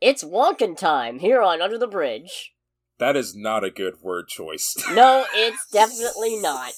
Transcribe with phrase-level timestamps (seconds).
[0.00, 2.52] It's Wonkin time here on Under the Bridge.
[2.98, 4.74] That is not a good word choice.
[4.94, 6.72] No, it's definitely not.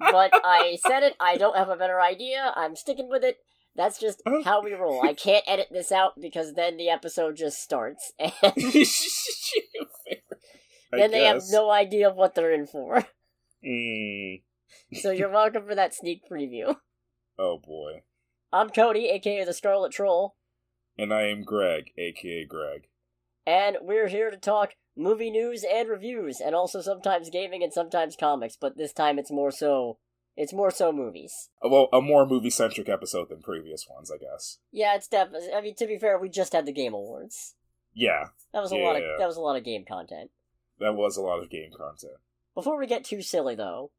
[0.00, 3.36] But I said it, I don't have a better idea, I'm sticking with it.
[3.76, 5.06] That's just how we roll.
[5.06, 8.32] I can't edit this out because then the episode just starts, and
[10.90, 13.06] then they have no idea what they're in for.
[13.64, 14.42] Mm.
[14.94, 16.76] So you're welcome for that sneak preview.
[17.38, 18.02] Oh boy.
[18.52, 20.34] I'm Cody, aka the Scarlet Troll,
[20.98, 22.88] And I am Greg, aka Greg.
[23.46, 28.16] and we're here to talk movie news and reviews, and also sometimes gaming and sometimes
[28.16, 29.98] comics, but this time it's more so
[30.36, 31.50] it's more so movies.
[31.64, 34.58] Uh, Well, a more movie centric episode than previous ones, I guess.
[34.72, 35.52] Yeah, it's definitely.
[35.52, 37.54] I mean, to be fair, we just had the Game Awards.
[37.94, 39.16] Yeah, That was a lot of Yeah.
[39.18, 40.30] that was a lot of game content.
[40.80, 42.18] that was a lot of game content.
[42.54, 43.90] Before we get too silly, though,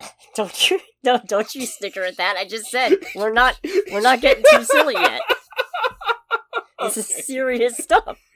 [0.34, 2.36] don't you don't don't you snicker at that?
[2.38, 3.58] I just said we're not
[3.92, 5.20] we're not getting too silly yet.
[6.80, 8.18] This is serious stuff.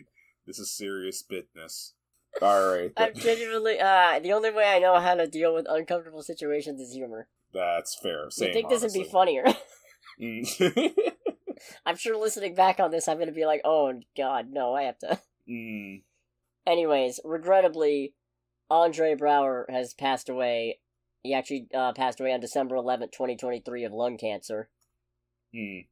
[0.45, 1.95] This is serious business.
[2.43, 2.91] Alright.
[2.97, 6.93] I'm genuinely uh the only way I know how to deal with uncomfortable situations is
[6.93, 7.29] humor.
[7.55, 8.29] That's fair.
[8.29, 9.45] Same, you think this would be funnier?
[10.21, 10.93] Mm.
[11.87, 14.99] I'm sure listening back on this, I'm gonna be like, oh god, no, I have
[14.99, 15.21] to.
[15.49, 16.03] Mm.
[16.67, 18.15] Anyways, regrettably,
[18.71, 20.81] Andre Braugher has passed away.
[21.23, 24.69] He actually uh, passed away on December 11th, 2023, of lung cancer.
[25.55, 25.87] Mm.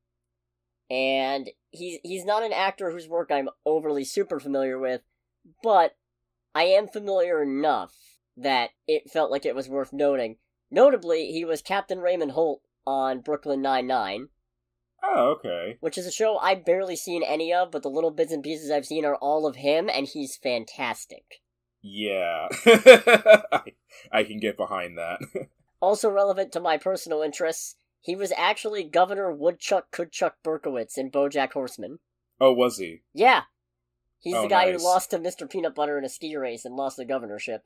[0.91, 5.03] And he's he's not an actor whose work I'm overly super familiar with,
[5.63, 5.97] but
[6.55, 7.95] I am familiar enough
[8.37, 10.37] that it felt like it was worth noting.
[10.71, 14.29] Notably, he was Captain Raymond Holt on Brooklyn Nine-Nine,
[15.03, 15.77] Oh, okay.
[15.81, 18.71] which is a show I've barely seen any of, but the little bits and pieces
[18.71, 21.43] I've seen are all of him, and he's fantastic.
[21.83, 22.49] Yeah.
[22.67, 23.63] I,
[24.13, 25.21] I can get behind that.
[25.83, 31.53] Also relevant to my personal interests, he was actually Governor Woodchuck Coodchuck Berkowitz in BoJack
[31.53, 31.99] Horseman.
[32.41, 33.03] oh, was he?
[33.13, 33.43] Yeah,
[34.19, 34.81] he's Oh, the guy nice.
[34.81, 35.49] who lost to Mr.
[35.51, 37.63] Peanut Butter in a ski race and lost the governorship.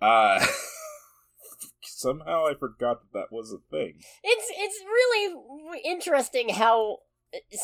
[0.00, 0.44] Uh,
[1.82, 4.00] somehow I forgot that that was a thing.
[4.22, 6.98] It's it's really interesting how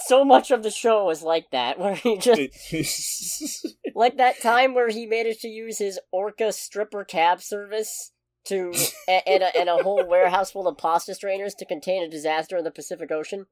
[0.06, 4.88] so much of the show is like that, where he just like that time where
[4.88, 8.12] he managed to use his Orca stripper cab service
[8.46, 8.72] to
[9.08, 12.64] and a, and a whole warehouse full of pasta strainers to contain a disaster in
[12.64, 13.46] the Pacific Ocean.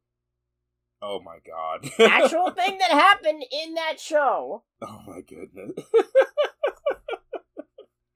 [1.00, 1.88] oh my god.
[1.98, 4.62] Actual thing that happened in that show.
[4.82, 5.72] oh my goodness.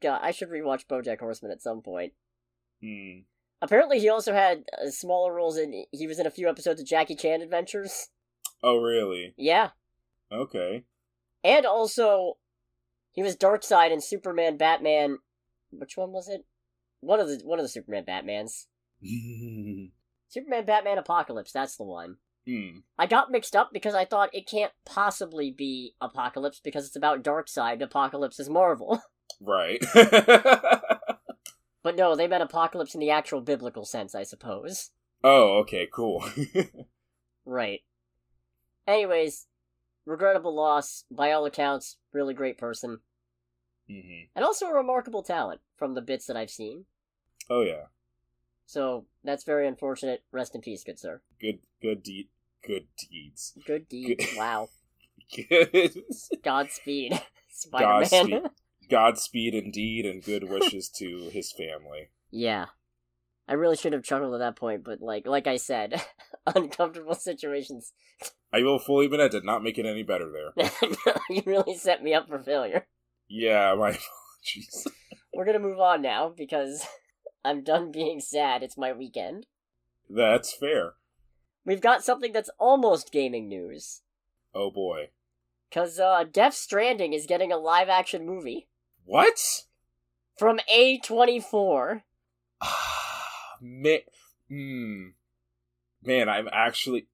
[0.02, 2.12] God, I should rewatch BoJack Horseman at some point.
[2.82, 3.20] Hmm.
[3.62, 5.84] Apparently, he also had uh, smaller roles in.
[5.90, 8.08] He was in a few episodes of Jackie Chan Adventures.
[8.62, 9.32] Oh, really?
[9.38, 9.70] Yeah,
[10.32, 10.84] Okay.
[11.44, 12.34] and also
[13.12, 15.18] he was Darkseid in Superman, Batman.
[15.70, 16.44] Which one was it?
[17.00, 18.66] One of the one of the Superman Batmans.
[20.28, 21.52] Superman, Batman, Apocalypse.
[21.52, 22.16] That's the one.
[22.46, 22.78] Hmm.
[22.98, 27.22] I got mixed up because I thought it can't possibly be Apocalypse because it's about
[27.24, 27.82] Darkseid.
[27.82, 29.00] Apocalypse is Marvel.
[29.40, 29.84] Right.
[31.82, 34.92] but no, they meant Apocalypse in the actual biblical sense, I suppose.
[35.24, 36.24] oh, okay, cool.
[37.44, 37.80] Right.
[38.86, 39.46] Anyways,
[40.06, 41.04] regrettable loss.
[41.10, 43.00] By all accounts, really great person.
[43.88, 46.84] Hmm And also a remarkable talent from the bits that I've seen.
[47.48, 47.84] Oh yeah.
[48.68, 50.24] So, that's very unfortunate.
[50.32, 51.20] Rest in peace, good sir.
[51.40, 51.60] Good.
[51.80, 52.28] Good deed.
[52.66, 53.56] Good deeds.
[53.64, 54.18] Good deed.
[54.18, 54.68] Good- wow.
[55.48, 56.02] Good.
[56.42, 58.00] Godspeed, Spider Man.
[58.00, 58.42] Godspeed.
[58.90, 62.10] Godspeed indeed, and good wishes to his family.
[62.30, 62.66] yeah.
[63.48, 66.02] I really should have chuckled at that point, but like like I said,
[66.46, 67.92] uncomfortable situations.
[68.52, 70.70] I will fully admit I did not make it any better there.
[71.30, 72.86] you really set me up for failure.
[73.28, 73.88] Yeah, my
[74.44, 74.86] apologies.
[75.34, 76.86] We're gonna move on now because
[77.44, 78.62] I'm done being sad.
[78.62, 79.46] It's my weekend.
[80.08, 80.94] That's fair.
[81.64, 84.02] We've got something that's almost gaming news.
[84.54, 85.10] Oh boy.
[85.72, 88.68] Cause uh Death Stranding is getting a live action movie
[89.04, 89.38] What?
[90.38, 92.02] from A24.
[93.60, 93.98] Man,
[94.48, 95.04] hmm.
[96.02, 97.08] Man, I'm actually.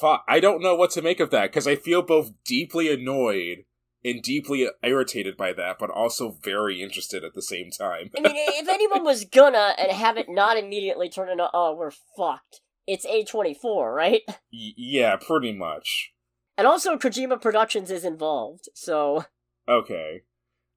[0.00, 0.24] Fuck.
[0.26, 3.64] I don't know what to make of that because I feel both deeply annoyed
[4.04, 8.10] and deeply irritated by that, but also very interested at the same time.
[8.16, 11.92] I mean, if anyone was gonna and have it not immediately turn into oh we're
[12.16, 14.22] fucked, it's A24, right?
[14.52, 16.12] Y- yeah, pretty much.
[16.56, 19.24] And also Kojima Productions is involved, so
[19.68, 20.22] Okay.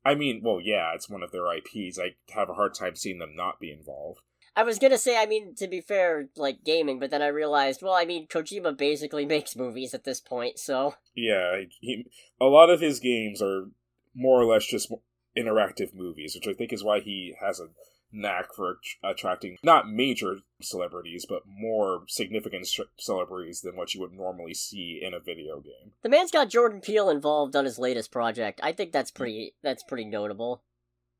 [0.04, 2.00] I mean, well, yeah, it's one of their IPs.
[2.00, 4.22] I have a hard time seeing them not be involved.
[4.56, 7.82] I was gonna say, I mean, to be fair, like gaming, but then I realized,
[7.82, 12.06] well, I mean, Kojima basically makes movies at this point, so Yeah, he,
[12.40, 13.70] a lot of his games are
[14.14, 14.92] more or less just
[15.38, 17.70] interactive movies, which I think is why he has a
[18.12, 22.68] knack for attracting not major celebrities, but more significant
[23.00, 25.94] celebrities than what you would normally see in a video game.
[26.04, 28.60] The man's got Jordan Peele involved on his latest project.
[28.64, 29.56] I think that's pretty.
[29.64, 30.64] That's pretty notable.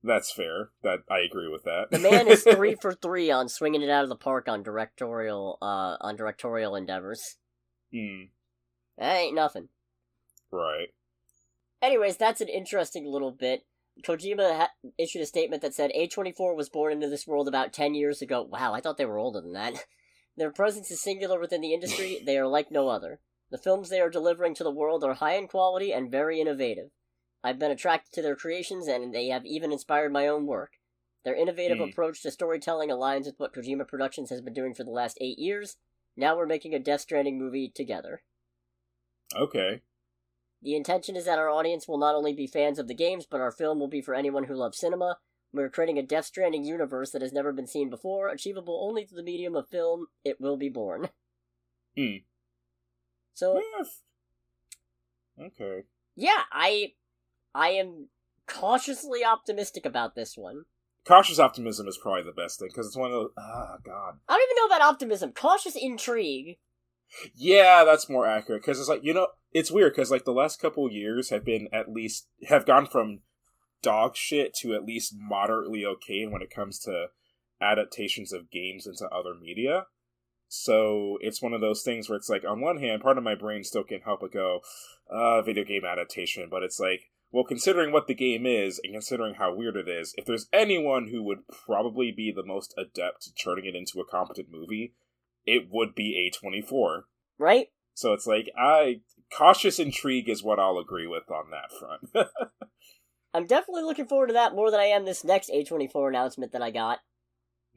[0.04, 0.70] That's fair.
[0.84, 1.92] That I agree with that.
[1.92, 5.58] The man is three for three on swinging it out of the park on directorial
[5.62, 7.38] uh on directorial endeavors.
[7.94, 8.24] Hmm.
[8.98, 9.70] That ain't nothing.
[10.52, 10.90] Right.
[11.82, 13.66] Anyways, that's an interesting little bit.
[14.06, 17.94] Kojima ha- issued a statement that said A24 was born into this world about 10
[17.94, 18.44] years ago.
[18.44, 19.86] Wow, I thought they were older than that.
[20.38, 23.20] Their presence is singular within the industry, they are like no other.
[23.50, 26.90] The films they are delivering to the world are high in quality and very innovative.
[27.44, 30.74] I've been attracted to their creations, and they have even inspired my own work.
[31.24, 31.90] Their innovative mm.
[31.90, 35.40] approach to storytelling aligns with what Kojima Productions has been doing for the last eight
[35.40, 35.78] years.
[36.18, 38.24] Now we're making a Death Stranding movie together.
[39.36, 39.82] Okay.
[40.62, 43.42] The intention is that our audience will not only be fans of the games, but
[43.42, 45.18] our film will be for anyone who loves cinema.
[45.54, 49.18] We're creating a Death Stranding universe that has never been seen before, achievable only through
[49.18, 50.08] the medium of film.
[50.24, 51.10] It will be born.
[51.98, 52.18] Hmm.
[53.34, 53.62] So.
[53.78, 54.04] Yes.
[55.40, 55.84] Okay.
[56.16, 56.94] Yeah, I
[57.54, 58.10] I am
[58.48, 60.64] cautiously optimistic about this one.
[61.06, 63.32] Cautious optimism is probably the best thing because it's one of those.
[63.38, 64.20] Ah, God.
[64.30, 65.32] I don't even know about optimism.
[65.32, 66.58] Cautious intrigue.
[67.36, 70.62] Yeah, that's more accurate because it's like you know it's weird because like the last
[70.62, 73.20] couple years have been at least have gone from
[73.82, 77.08] dog shit to at least moderately okay when it comes to
[77.62, 79.86] adaptations of games into other media.
[80.48, 83.36] So it's one of those things where it's like on one hand, part of my
[83.36, 84.60] brain still can't help but go,
[85.10, 89.36] uh, video game adaptation, but it's like well, considering what the game is and considering
[89.36, 93.42] how weird it is, if there's anyone who would probably be the most adept at
[93.42, 94.94] turning it into a competent movie,
[95.46, 97.04] it would be A24.
[97.40, 97.68] Right?
[97.94, 99.02] So it's like I
[99.36, 102.30] cautious intrigue is what I'll agree with on that front.
[103.34, 106.62] I'm definitely looking forward to that more than I am this next A24 announcement that
[106.62, 107.00] I got.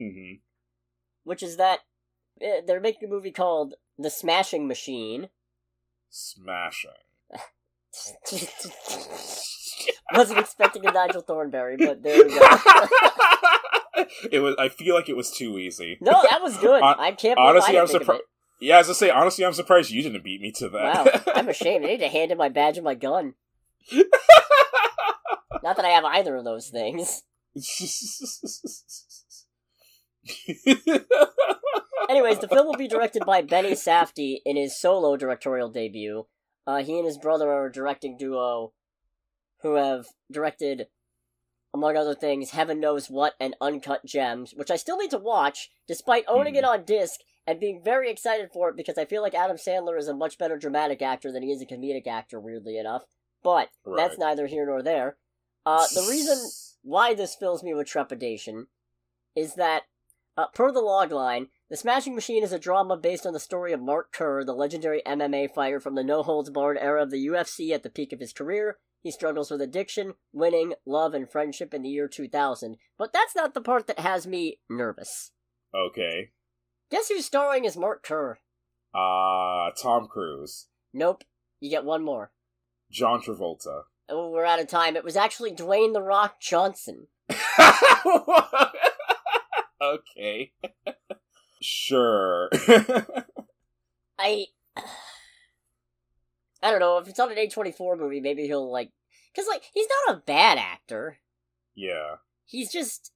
[0.01, 0.39] Mm-hmm.
[1.23, 1.79] Which is that
[2.41, 5.29] eh, they're making a movie called The Smashing Machine.
[6.09, 6.91] Smashing.
[10.15, 12.39] Wasn't expecting a Nigel Thornberry, but there we go.
[14.31, 14.55] it was.
[14.57, 15.97] I feel like it was too easy.
[16.01, 16.81] No, that was good.
[16.81, 17.37] Uh, I can't.
[17.37, 18.23] Honestly, I am surprised.
[18.61, 21.05] Yeah, as I say, honestly, I'm surprised you didn't beat me to that.
[21.05, 21.83] Wow, I'm ashamed.
[21.85, 23.33] I need to hand in my badge and my gun.
[25.63, 27.23] Not that I have either of those things.
[32.09, 36.25] Anyways, the film will be directed by Benny Safdie in his solo directorial debut.
[36.67, 38.73] Uh, he and his brother are a directing duo
[39.61, 40.87] who have directed,
[41.73, 45.69] among other things, Heaven Knows What and Uncut Gems, which I still need to watch,
[45.87, 46.57] despite owning mm.
[46.57, 46.71] it hmm.
[46.71, 50.07] on disc and being very excited for it because I feel like Adam Sandler is
[50.07, 53.03] a much better dramatic actor than he is a comedic actor, weirdly enough.
[53.43, 53.97] But right.
[53.97, 55.17] that's neither here nor there.
[55.65, 56.37] Uh, the reason
[56.81, 58.67] why this fills me with trepidation
[59.35, 59.83] is that,
[60.37, 63.81] uh, per the logline, the Smashing Machine is a drama based on the story of
[63.81, 67.71] Mark Kerr, the legendary MMA fighter from the no holds barred era of the UFC
[67.71, 68.77] at the peak of his career.
[69.01, 72.77] He struggles with addiction, winning, love, and friendship in the year 2000.
[72.97, 75.31] But that's not the part that has me nervous.
[75.75, 76.31] Okay.
[76.91, 78.39] Guess who's starring as Mark Kerr?
[78.93, 80.67] Uh, Tom Cruise.
[80.93, 81.23] Nope.
[81.59, 82.31] You get one more.
[82.91, 83.83] John Travolta.
[84.07, 84.95] Oh, we're out of time.
[84.95, 87.07] It was actually Dwayne The Rock Johnson.
[89.81, 90.53] okay.
[91.61, 92.49] Sure.
[94.19, 94.45] I.
[96.61, 98.19] I don't know if it's on an A twenty four movie.
[98.19, 98.91] Maybe he'll like,
[99.33, 101.19] because like he's not a bad actor.
[101.75, 102.15] Yeah.
[102.45, 103.11] He's just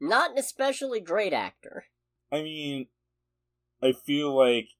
[0.00, 1.84] not an especially great actor.
[2.30, 2.86] I mean,
[3.82, 4.70] I feel like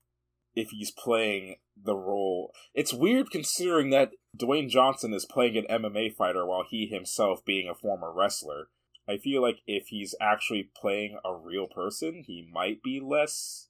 [0.55, 6.15] if he's playing the role, it's weird considering that Dwayne Johnson is playing an MMA
[6.15, 8.69] fighter while he himself being a former wrestler.
[9.09, 13.69] I feel like if he's actually playing a real person, he might be less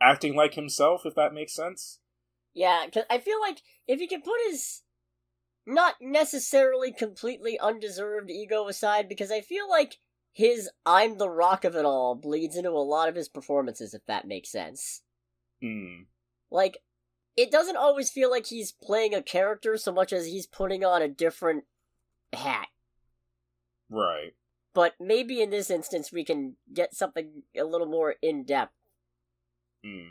[0.00, 1.98] acting like himself, if that makes sense.
[2.54, 4.82] Yeah, because I feel like if he can put his
[5.66, 9.98] not necessarily completely undeserved ego aside, because I feel like
[10.32, 14.06] his I'm the rock of it all bleeds into a lot of his performances, if
[14.06, 15.02] that makes sense.
[15.60, 16.04] Hmm.
[16.50, 16.78] Like,
[17.36, 21.02] it doesn't always feel like he's playing a character so much as he's putting on
[21.02, 21.64] a different
[22.32, 22.68] hat.
[23.90, 24.32] Right
[24.74, 28.72] but maybe in this instance we can get something a little more in depth.
[29.84, 30.10] Hmm.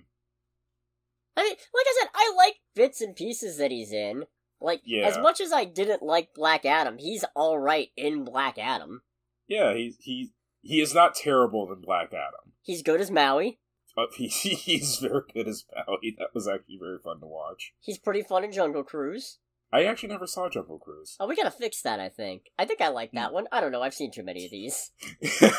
[1.38, 4.26] I mean, like I said, I like bits and pieces that he's in.
[4.60, 5.08] Like, yeah.
[5.08, 9.02] as much as I didn't like Black Adam, he's all right in Black Adam.
[9.48, 12.54] Yeah, he he he is not terrible in Black Adam.
[12.62, 13.60] He's good as Maui.
[13.98, 16.16] Uh, he, he's very good as Maui.
[16.18, 17.74] That was actually very fun to watch.
[17.80, 19.40] He's pretty fun in Jungle Cruise.
[19.74, 21.16] I actually never saw Jungle Cruise.
[21.20, 22.00] Oh, we gotta fix that.
[22.00, 22.52] I think.
[22.60, 23.36] I think I like that hmm.
[23.36, 23.48] one.
[23.52, 23.82] I don't know.
[23.82, 24.92] I've seen too many of these.
[25.42, 25.52] and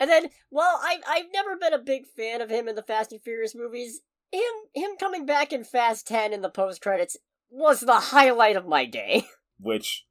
[0.00, 3.22] then, well, I I've never been a big fan of him in the Fast and
[3.22, 4.00] Furious movies.
[4.32, 4.42] Him
[4.74, 7.16] him coming back in Fast Ten in the post credits
[7.50, 9.26] was the highlight of my day.
[9.60, 10.06] Which,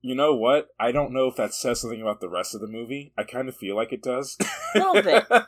[0.00, 0.68] you know what?
[0.78, 3.12] I don't know if that says something about the rest of the movie.
[3.18, 4.36] I kind of feel like it does.
[4.74, 5.26] A little bit.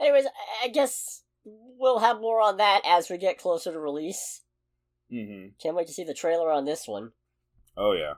[0.00, 0.26] Anyways,
[0.62, 4.42] I guess we'll have more on that as we get closer to release.
[5.12, 5.48] Mm-hmm.
[5.60, 7.12] Can't wait to see the trailer on this one.
[7.76, 8.14] Oh yeah.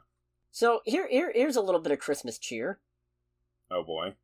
[0.51, 2.79] So here, here, here's a little bit of Christmas cheer.
[3.71, 4.15] Oh boy.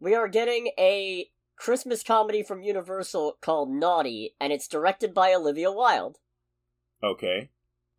[0.00, 5.70] We are getting a Christmas comedy from Universal called Naughty, and it's directed by Olivia
[5.70, 6.18] Wilde.
[7.02, 7.50] Okay.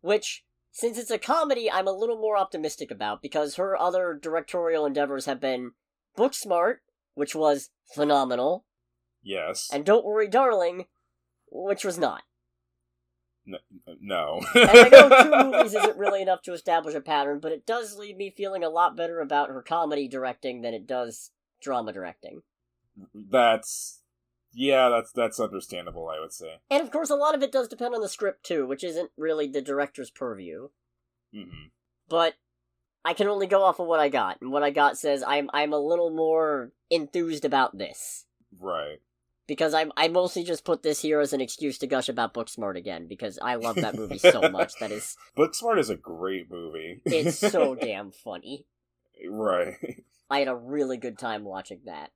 [0.02, 4.84] Which, since it's a comedy, I'm a little more optimistic about because her other directorial
[4.84, 5.72] endeavors have been
[6.16, 6.76] Booksmart,
[7.14, 8.65] which was phenomenal,
[9.26, 9.68] Yes.
[9.72, 10.86] and Don't Worry, Darling,
[11.50, 12.22] which was not.
[13.46, 13.58] N-
[14.00, 14.40] no.
[14.54, 17.96] And I know two movies isn't really enough to establish a pattern, but it does
[17.98, 21.30] leave me feeling a lot better about her comedy directing than it does
[21.60, 22.42] drama directing.
[23.14, 24.02] that's
[24.52, 26.60] yeah, that's that's understandable, I would say.
[26.70, 29.10] And of course, a lot of it does depend on the script too, which isn't
[29.16, 30.68] really the director's purview.
[31.34, 31.66] hmm
[32.08, 32.34] But
[33.04, 35.50] I can only go off of what I got, and what I got says I'm
[35.52, 38.24] I'm a little more enthused about this
[38.58, 39.00] Right.
[39.46, 42.76] Because I I mostly just put this here as an excuse to gush about Booksmart
[42.76, 44.74] again because I love that movie so much.
[44.80, 47.00] That is, Booksmart is a great movie.
[47.04, 48.64] it's so damn funny.
[49.28, 49.74] right.
[50.28, 52.10] I had a really good time watching that.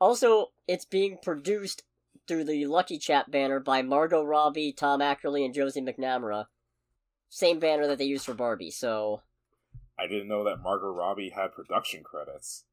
[0.00, 1.82] Also, it's being produced
[2.26, 6.46] through the Lucky Chap banner by Margot Robbie, Tom Ackerley, and Josie McNamara.
[7.28, 9.22] Same banner that they used for Barbie, so
[9.98, 12.64] I didn't know that Margot Robbie had production credits.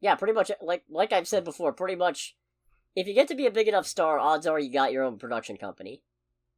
[0.00, 2.36] yeah, pretty much like like I've said before, pretty much
[2.96, 5.18] if you get to be a big enough star, odds are you got your own
[5.18, 6.02] production company.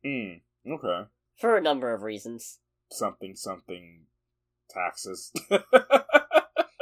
[0.02, 0.35] Hmm.
[0.66, 1.09] Okay.
[1.37, 2.61] For a number of reasons.
[2.90, 4.07] Something something
[4.71, 5.33] taxes.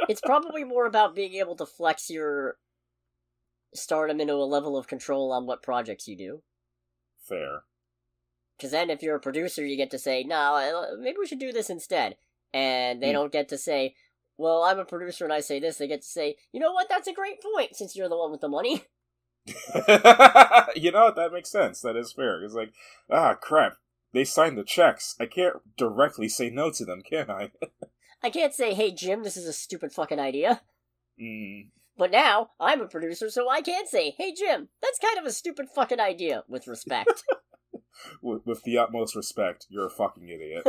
[0.09, 2.55] It's probably more about being able to flex your
[3.73, 6.43] stardom into a level of control on what projects you do.
[7.27, 7.63] Fair.
[8.55, 11.51] Because then, if you're a producer, you get to say, "No, maybe we should do
[11.51, 12.15] this instead,"
[12.53, 13.15] and they Hmm.
[13.15, 13.95] don't get to say,
[14.37, 16.87] "Well, I'm a producer and I say this." They get to say, "You know what?
[16.87, 17.75] That's a great point.
[17.75, 18.85] Since you're the one with the money."
[20.75, 21.15] you know what?
[21.15, 21.81] That makes sense.
[21.81, 22.43] That is fair.
[22.43, 22.73] It's like,
[23.09, 23.77] ah, crap.
[24.13, 25.15] They signed the checks.
[25.19, 27.51] I can't directly say no to them, can I?
[28.23, 30.61] I can't say, "Hey, Jim, this is a stupid fucking idea."
[31.21, 35.25] mm, But now I'm a producer, so I can say, "Hey, Jim, that's kind of
[35.25, 37.23] a stupid fucking idea." With respect.
[38.21, 40.63] with, with the utmost respect, you're a fucking idiot.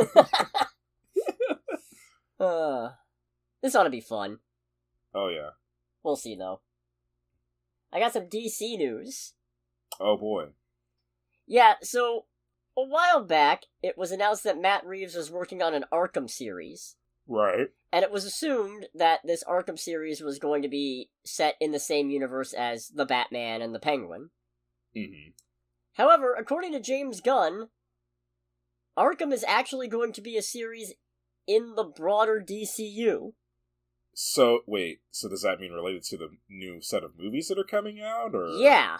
[2.39, 2.89] uh,
[3.63, 4.39] this ought to be fun.
[5.13, 5.51] oh yeah.
[6.03, 6.61] We'll see, though.
[7.91, 9.33] I got some DC news.
[9.99, 10.49] Oh boy.
[11.47, 12.25] Yeah, so
[12.77, 16.95] a while back, it was announced that Matt Reeves was working on an Arkham series,
[17.27, 17.69] Right.
[17.91, 21.79] and it was assumed that this Arkham series was going to be set in the
[21.79, 24.29] same universe as the Batman and the Penguin.
[24.95, 25.29] hmm
[25.93, 27.69] However, according to James Gunn,
[28.97, 30.93] Arkham is actually going to be a series
[31.47, 33.33] in the broader DCU.
[34.13, 34.99] So wait.
[35.11, 38.35] So does that mean related to the new set of movies that are coming out,
[38.35, 38.97] or Yeah,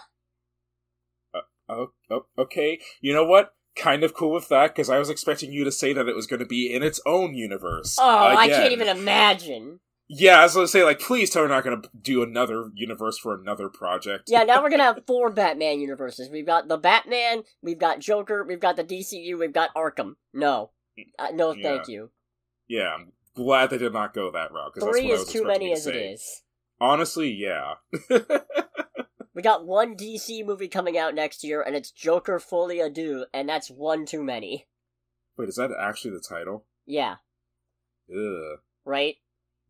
[1.68, 2.80] Oh, oh, okay.
[3.00, 3.54] You know what?
[3.76, 6.26] Kind of cool with that because I was expecting you to say that it was
[6.26, 7.96] going to be in its own universe.
[8.00, 9.78] Oh, I can't even imagine.
[10.08, 12.70] Yeah, I was going to say like, please tell me not going to do another
[12.74, 14.24] universe for another project.
[14.26, 16.28] Yeah, now we're gonna have four Batman universes.
[16.28, 20.14] We've got the Batman, we've got Joker, we've got the DCU, we've got Arkham.
[20.34, 20.72] No,
[21.16, 21.62] uh, no, Yeah.
[21.62, 22.10] thank you.
[22.66, 25.32] Yeah, I'm glad they did not go that route because Three that's what I is
[25.32, 26.42] too many you as to it is.
[26.80, 27.74] Honestly, yeah.
[29.34, 33.48] We got one DC movie coming out next year, and it's Joker à Deux, and
[33.48, 34.66] that's one too many.
[35.36, 36.66] Wait, is that actually the title?
[36.84, 37.16] Yeah,
[38.10, 38.58] Ugh.
[38.84, 39.16] right?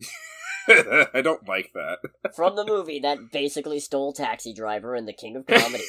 [0.69, 1.99] I don't like that.
[2.35, 5.85] From the movie that basically stole Taxi Driver and The King of Comedy.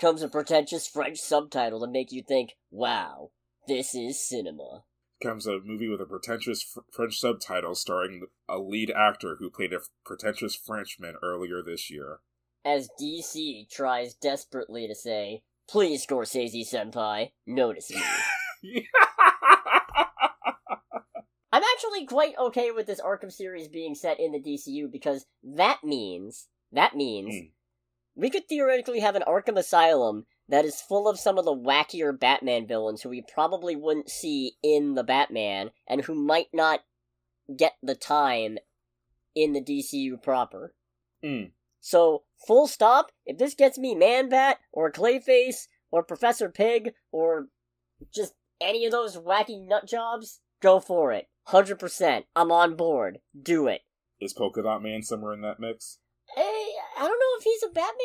[0.00, 3.30] Comes a pretentious French subtitle to make you think, wow,
[3.68, 4.84] this is cinema.
[5.22, 9.72] Comes a movie with a pretentious fr- French subtitle starring a lead actor who played
[9.72, 12.20] a pretentious Frenchman earlier this year.
[12.64, 18.02] As DC tries desperately to say, please, Scorsese senpai, notice me.
[21.54, 25.84] I'm actually quite okay with this Arkham series being set in the DCU because that
[25.84, 27.48] means that means Hmm.
[28.14, 32.18] we could theoretically have an Arkham Asylum that is full of some of the wackier
[32.18, 36.80] Batman villains who we probably wouldn't see in the Batman and who might not
[37.56, 38.58] get the time
[39.34, 40.74] in the DCU proper.
[41.24, 41.52] Mm.
[41.80, 47.48] So, full stop, if this gets me Man Bat, or Clayface, or Professor Pig, or
[48.14, 51.28] just any of those wacky nut jobs, go for it.
[51.48, 52.24] 100%.
[52.36, 53.18] I'm on board.
[53.40, 53.80] Do it.
[54.20, 55.98] Is Polka Dot Man somewhere in that mix?
[56.36, 57.96] Hey, I don't know if he's a Batman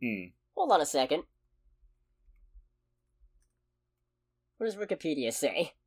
[0.00, 0.32] villain.
[0.32, 0.45] Hmm.
[0.56, 1.22] Hold on a second.
[4.58, 5.72] What does Wikipedia say?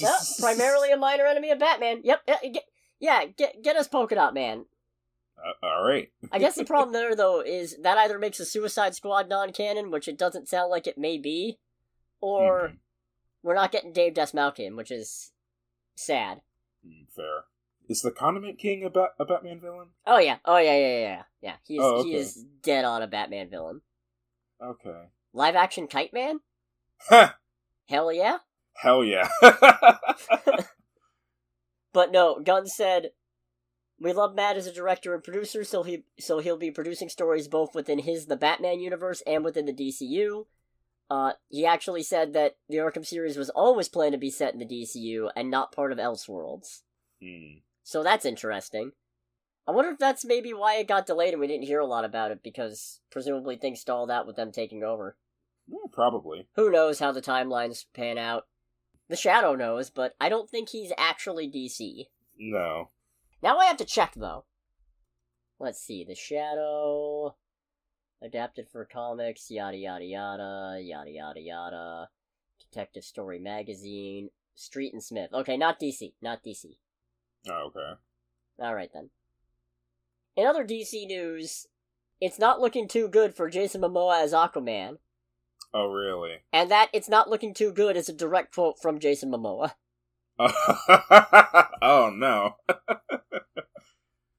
[0.00, 2.00] Well, primarily a minor enemy of Batman.
[2.04, 2.20] Yep.
[2.28, 2.62] Yeah, get,
[3.00, 4.64] yeah, get get us Polka Dot Man.
[5.36, 6.08] Uh, all right.
[6.30, 10.06] I guess the problem there though is that either makes a Suicide Squad non-canon, which
[10.06, 11.58] it doesn't sound like it may be,
[12.20, 12.76] or Mhm.
[13.42, 15.32] we're not getting Dave Dastmalchian, which is
[15.96, 16.42] sad.
[16.86, 17.44] Hmm, fair.
[17.88, 19.88] Is the Condiment King a, Bat- a Batman villain?
[20.06, 21.22] Oh yeah, oh yeah, yeah, yeah, yeah.
[21.42, 21.56] yeah.
[21.66, 23.80] He is Oh, he is dead on a Batman villain.
[24.62, 25.02] Okay.
[25.32, 26.40] Live action Kite Man?
[27.08, 27.36] Ha!
[27.88, 28.38] Hell yeah.
[28.74, 29.28] Hell yeah.
[31.96, 33.12] But no, Gunn said,
[33.98, 37.48] "We love Matt as a director and producer, so he so he'll be producing stories
[37.48, 40.44] both within his the Batman universe and within the DCU."
[41.08, 44.58] Uh, he actually said that the Arkham series was always planned to be set in
[44.58, 46.82] the DCU and not part of Elseworlds.
[47.22, 47.60] Hmm.
[47.82, 48.92] So that's interesting.
[49.66, 52.04] I wonder if that's maybe why it got delayed and we didn't hear a lot
[52.04, 55.16] about it because presumably things stalled out with them taking over.
[55.66, 56.46] Yeah, probably.
[56.54, 58.46] Who knows how the timelines pan out?
[59.08, 62.06] The Shadow knows, but I don't think he's actually DC.
[62.38, 62.90] No.
[63.42, 64.44] Now I have to check though.
[65.58, 67.34] Let's see, The Shadow
[68.22, 72.08] adapted for comics, yada yada yada, yada yada yada.
[72.60, 75.30] Detective Story Magazine, Street and Smith.
[75.32, 76.76] Okay, not DC, not DC.
[77.48, 78.00] Oh, okay.
[78.60, 79.10] All right then.
[80.36, 81.66] In other DC news,
[82.20, 84.98] it's not looking too good for Jason Momoa as Aquaman,
[85.74, 86.38] Oh, really?
[86.52, 89.72] and that it's not looking too good is a direct quote from Jason Momoa.
[90.38, 92.56] oh, no.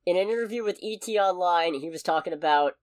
[0.05, 2.73] in an interview with ET Online, he was talking about,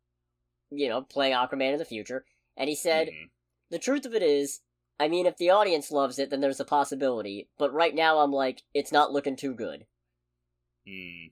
[0.71, 2.25] you know, playing Aquaman in the future,
[2.57, 3.31] and he said, Mhm.
[3.71, 4.61] The truth of it is,
[5.01, 8.31] I mean, if the audience loves it, then there's a possibility, but right now I'm
[8.31, 9.87] like, it's not looking too good.
[10.87, 11.29] Hmm.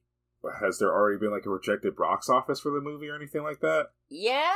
[0.61, 3.61] Has there already been like a rejected box office for the movie or anything like
[3.61, 3.89] that?
[4.09, 4.53] Yeah?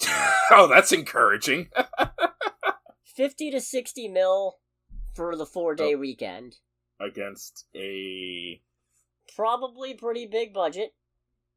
[0.50, 1.68] oh, that's encouraging.
[3.04, 4.58] 50 to 60 mil
[5.14, 5.98] for the four day Oh.
[5.98, 6.56] weekend.
[7.00, 8.60] Against a
[9.34, 10.94] Probably pretty big budget.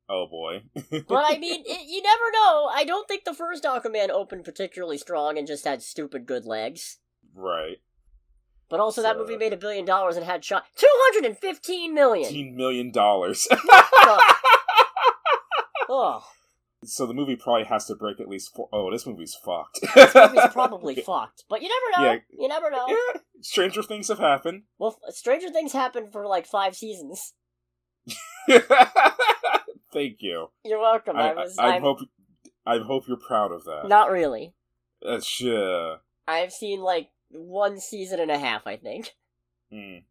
[0.09, 0.63] oh boy.
[1.07, 2.69] But I mean, it, you never know.
[2.71, 6.97] I don't think the first Aquaman opened particularly strong and just had stupid good legs.
[7.33, 7.77] right.
[8.69, 12.25] But also, that movie made a billion dollars and had shot 215 million!
[12.25, 13.47] Fifteen million dollars.
[15.89, 16.23] Oh,
[16.85, 19.79] so the movie probably has to break at least four oh, this movie's fucked.
[19.95, 21.43] this movie's probably fucked.
[21.49, 22.13] But you never know.
[22.13, 22.19] Yeah.
[22.31, 22.85] You never know.
[22.87, 23.21] yeah.
[23.41, 24.63] Stranger things have happened.
[24.77, 27.33] Well, Stranger Things happened for like five seasons.
[29.93, 30.47] Thank you.
[30.63, 31.17] You're welcome.
[31.17, 31.55] I, I, was.
[31.57, 31.99] I, I hope
[32.65, 33.87] I hope you're proud of that.
[33.87, 34.53] not really.
[35.03, 35.99] Uh, sure.
[36.27, 39.15] I've seen like one season and a half, I think.
[39.71, 40.03] Mm.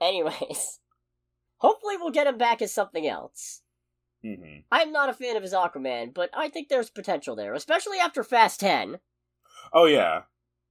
[0.00, 0.80] Anyways,
[1.58, 3.62] hopefully we'll get him back as something else.
[4.22, 7.98] hmm I'm not a fan of his Aquaman, but I think there's potential there, especially
[7.98, 8.98] after Fast 10.
[9.72, 10.22] Oh yeah.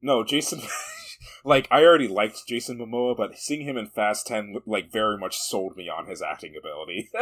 [0.02, 0.62] No, Jason.
[1.44, 5.38] like I already liked Jason Momoa, but seeing him in Fast Ten like very much
[5.38, 7.10] sold me on his acting ability.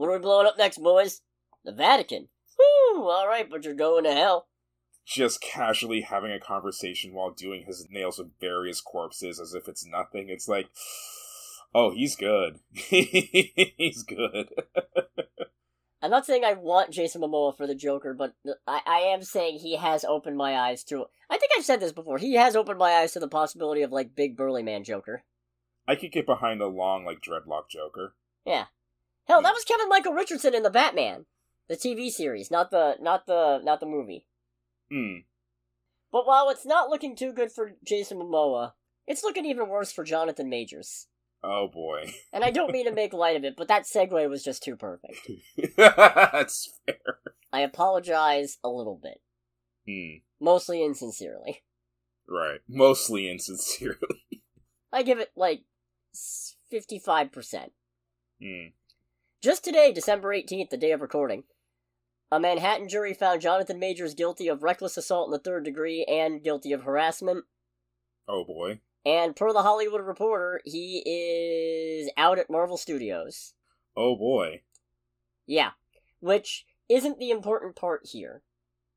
[0.00, 1.20] What are we blowing up next, boys?
[1.62, 2.28] The Vatican.
[2.56, 4.46] Whew, alright, but you're going to hell.
[5.06, 9.84] Just casually having a conversation while doing his nails with various corpses as if it's
[9.84, 10.28] nothing.
[10.28, 10.68] It's like,
[11.74, 12.60] oh, he's good.
[12.72, 14.50] he's good.
[16.02, 18.34] I'm not saying I want Jason Momoa for the Joker, but
[18.66, 21.06] I, I am saying he has opened my eyes to.
[21.28, 22.18] I think I've said this before.
[22.18, 25.24] He has opened my eyes to the possibility of like big burly man Joker.
[25.86, 28.14] I could get behind a long like dreadlock Joker.
[28.46, 28.66] Yeah,
[29.26, 31.26] hell, that was Kevin Michael Richardson in the Batman,
[31.68, 34.24] the TV series, not the not the not the movie.
[34.90, 35.18] Hmm.
[36.12, 38.72] But while it's not looking too good for Jason Momoa,
[39.06, 41.06] it's looking even worse for Jonathan Majors.
[41.42, 42.12] Oh boy.
[42.32, 44.76] And I don't mean to make light of it, but that segue was just too
[44.76, 45.16] perfect.
[45.76, 47.18] That's fair.
[47.52, 49.20] I apologize a little bit,
[49.86, 50.18] Hmm.
[50.40, 51.62] mostly insincerely.
[52.28, 52.60] Right.
[52.68, 54.42] Mostly insincerely.
[54.92, 55.62] I give it like
[56.72, 57.70] 55%.
[58.42, 58.66] Hmm.
[59.42, 61.44] Just today, December 18th, the day of recording,
[62.32, 66.42] a Manhattan jury found Jonathan Majors guilty of reckless assault in the third degree and
[66.42, 67.44] guilty of harassment.
[68.28, 68.80] Oh boy.
[69.04, 73.54] And per the Hollywood Reporter, he is out at Marvel Studios.
[73.96, 74.62] Oh boy.
[75.46, 75.70] Yeah,
[76.20, 78.42] which isn't the important part here,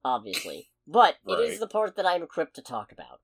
[0.04, 0.70] obviously.
[0.86, 3.22] But it is the part that I'm equipped to talk about.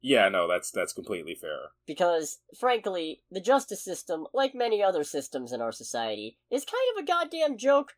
[0.00, 1.70] Yeah, no, that's that's completely fair.
[1.86, 7.02] Because, frankly, the justice system, like many other systems in our society, is kind of
[7.02, 7.94] a goddamn joke.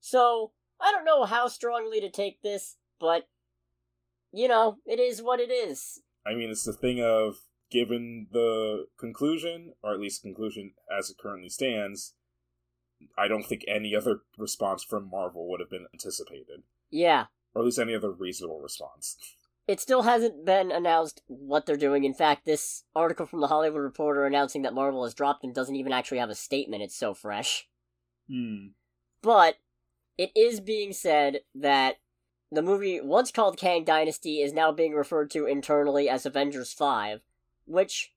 [0.00, 3.28] So, I don't know how strongly to take this, but,
[4.32, 6.00] you know, it is what it is.
[6.26, 7.36] I mean, it's the thing of,
[7.70, 12.14] given the conclusion, or at least conclusion as it currently stands,
[13.16, 16.62] I don't think any other response from Marvel would have been anticipated.
[16.90, 17.26] Yeah.
[17.54, 19.16] Or at least any other reasonable response.
[19.68, 22.04] It still hasn't been announced what they're doing.
[22.04, 25.76] In fact, this article from the Hollywood Reporter announcing that Marvel has dropped and doesn't
[25.76, 26.82] even actually have a statement.
[26.82, 27.68] It's so fresh.
[28.28, 28.68] Hmm.
[29.22, 29.56] But
[30.18, 31.96] it is being said that
[32.50, 37.20] the movie, once called Kang Dynasty, is now being referred to internally as Avengers 5,
[37.64, 38.12] which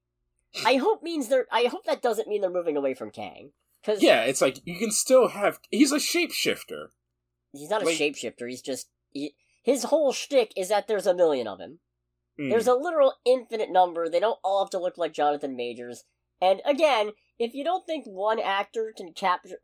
[0.65, 1.47] I hope means they're.
[1.51, 3.51] I hope that doesn't mean they're moving away from Kang.
[3.83, 5.59] Cause Yeah, it's like you can still have.
[5.69, 6.87] He's a shapeshifter.
[7.51, 8.49] he's not a shapeshifter.
[8.49, 11.79] He's just he, his whole shtick is that there's a million of him.
[12.37, 12.49] Hmm.
[12.49, 14.09] There's a literal infinite number.
[14.09, 16.03] They don't all have to look like Jonathan Majors.
[16.41, 19.57] And again, if you don't think one actor can capture,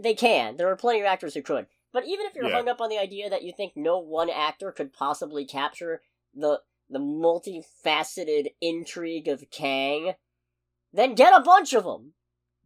[0.00, 0.56] they can.
[0.56, 1.66] There are plenty of actors who could.
[1.92, 2.56] But even if you're Yeah.
[2.56, 6.02] hung up on the idea that you think no one actor could possibly capture
[6.34, 10.14] the the multifaceted intrigue of Kang,
[10.92, 12.12] then get a bunch of them.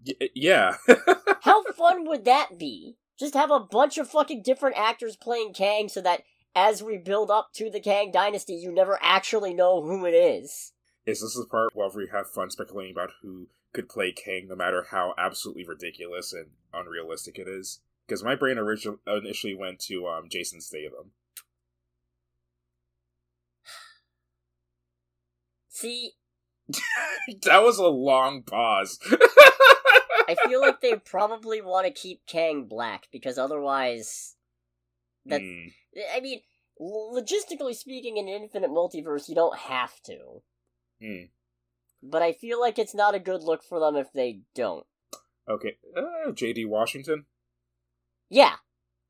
[0.06, 0.76] Y- uh, yeah.
[1.42, 2.96] How fun would that be?
[3.18, 6.22] Just have a bunch of fucking different actors playing Kang so that
[6.54, 10.72] as we build up to the Kang dynasty, you never actually know who it is.
[11.06, 14.56] Is this the part where we have fun speculating about who could play Kang, no
[14.56, 17.80] matter how absolutely ridiculous and unrealistic it is?
[18.06, 21.12] Because my brain originally initially went to um, Jason Statham.
[25.68, 26.12] See,
[27.42, 28.98] that was a long pause.
[30.28, 34.36] I feel like they probably want to keep Kang black because otherwise,
[35.26, 35.68] that Hmm.
[36.14, 36.40] I mean,
[36.80, 40.42] logistically speaking, in an infinite multiverse, you don't have to.
[41.00, 41.24] Hmm.
[42.11, 44.87] But I feel like it's not a good look for them if they don't.
[45.49, 46.64] Okay, uh, J.D.
[46.64, 47.27] Washington.
[48.29, 48.55] Yeah,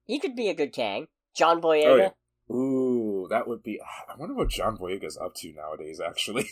[0.05, 1.09] he could be a good Kang.
[1.35, 1.87] John Boyega.
[1.87, 2.55] Oh, yeah.
[2.55, 3.81] Ooh, that would be.
[3.81, 6.01] I wonder what John Boyega's up to nowadays.
[6.01, 6.49] Actually.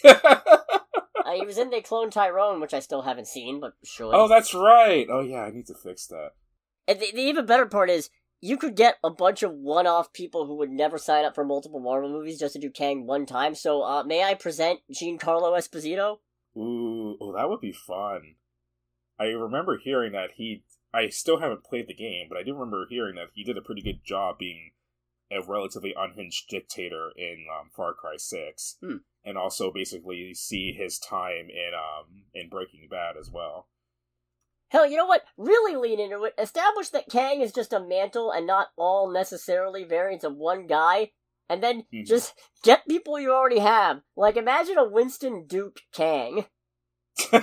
[1.24, 4.14] Uh, he was in They Clone Tyrone, which I still haven't seen, but sure.
[4.14, 5.06] oh, that's right.
[5.08, 6.32] Oh yeah, I need to fix that.
[6.86, 8.10] And the, the even better part is,
[8.42, 11.80] you could get a bunch of one-off people who would never sign up for multiple
[11.80, 13.54] Marvel movies just to do Kang one time.
[13.54, 16.18] So, uh, may I present Giancarlo Esposito?
[16.56, 18.36] Ooh, oh, that would be fun.
[19.18, 20.64] I remember hearing that he.
[20.92, 23.62] I still haven't played the game, but I do remember hearing that he did a
[23.62, 24.72] pretty good job being
[25.32, 28.98] a relatively unhinged dictator in um, Far Cry Six, Hmm.
[29.24, 33.68] and also basically see his time in um in Breaking Bad as well.
[34.68, 35.22] Hell, you know what?
[35.36, 36.34] Really lean into it.
[36.38, 41.10] Establish that Kang is just a mantle and not all necessarily variants of one guy.
[41.48, 42.06] And then Mhm.
[42.06, 44.02] just get people you already have.
[44.16, 46.46] Like, imagine a Winston Duke Kang.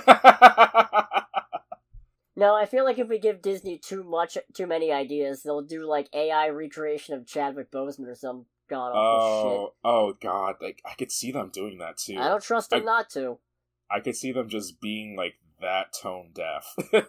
[2.34, 5.86] No, I feel like if we give Disney too much, too many ideas, they'll do
[5.86, 10.56] like AI recreation of Chadwick Boseman or some god awful oh, oh God!
[10.62, 12.16] Like I could see them doing that too.
[12.18, 13.38] I don't trust them I- not to.
[13.92, 16.74] I could see them just being like that tone deaf.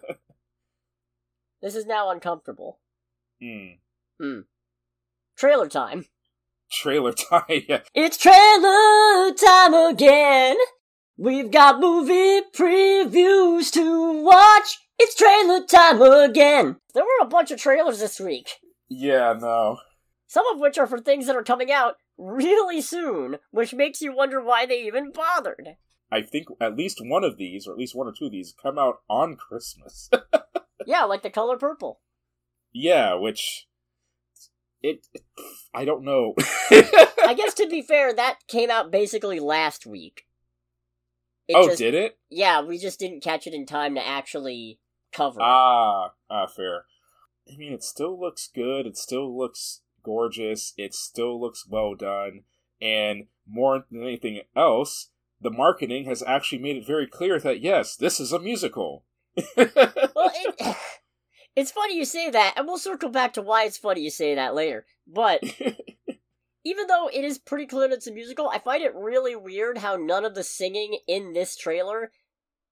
[1.61, 2.81] This is now uncomfortable.
[3.41, 4.39] Hmm.
[5.37, 6.05] Trailer time.
[6.73, 7.43] Trailer time.
[7.69, 7.81] yeah.
[7.93, 10.57] It's trailer time again.
[11.17, 14.79] We've got movie previews to watch.
[14.97, 16.77] It's trailer time again.
[16.93, 18.49] There were a bunch of trailers this week.
[18.89, 19.33] Yeah.
[19.39, 19.77] No.
[20.27, 24.15] Some of which are for things that are coming out really soon, which makes you
[24.15, 25.75] wonder why they even bothered.
[26.11, 28.53] I think at least one of these, or at least one or two of these,
[28.59, 30.09] come out on Christmas.
[30.85, 32.01] Yeah, like the color purple.
[32.73, 33.67] yeah, which
[34.83, 35.07] it,
[35.73, 36.35] I don't know.
[36.37, 40.27] I guess to be fair, that came out basically last week.
[41.47, 42.17] It oh, just, did it?
[42.29, 44.79] Yeah, we just didn't catch it in time to actually
[45.11, 45.43] cover it.
[45.43, 46.85] Ah, ah, fair.
[47.51, 48.85] I mean, it still looks good.
[48.85, 50.73] It still looks gorgeous.
[50.77, 52.41] It still looks well done.
[52.81, 55.09] And more than anything else,
[55.41, 59.05] the marketing has actually made it very clear that yes, this is a musical.
[60.15, 60.77] Well, it,
[61.55, 64.35] it's funny you say that, and we'll circle back to why it's funny you say
[64.35, 64.85] that later.
[65.07, 65.43] But
[66.63, 69.79] even though it is pretty clear that it's a musical, I find it really weird
[69.79, 72.11] how none of the singing in this trailer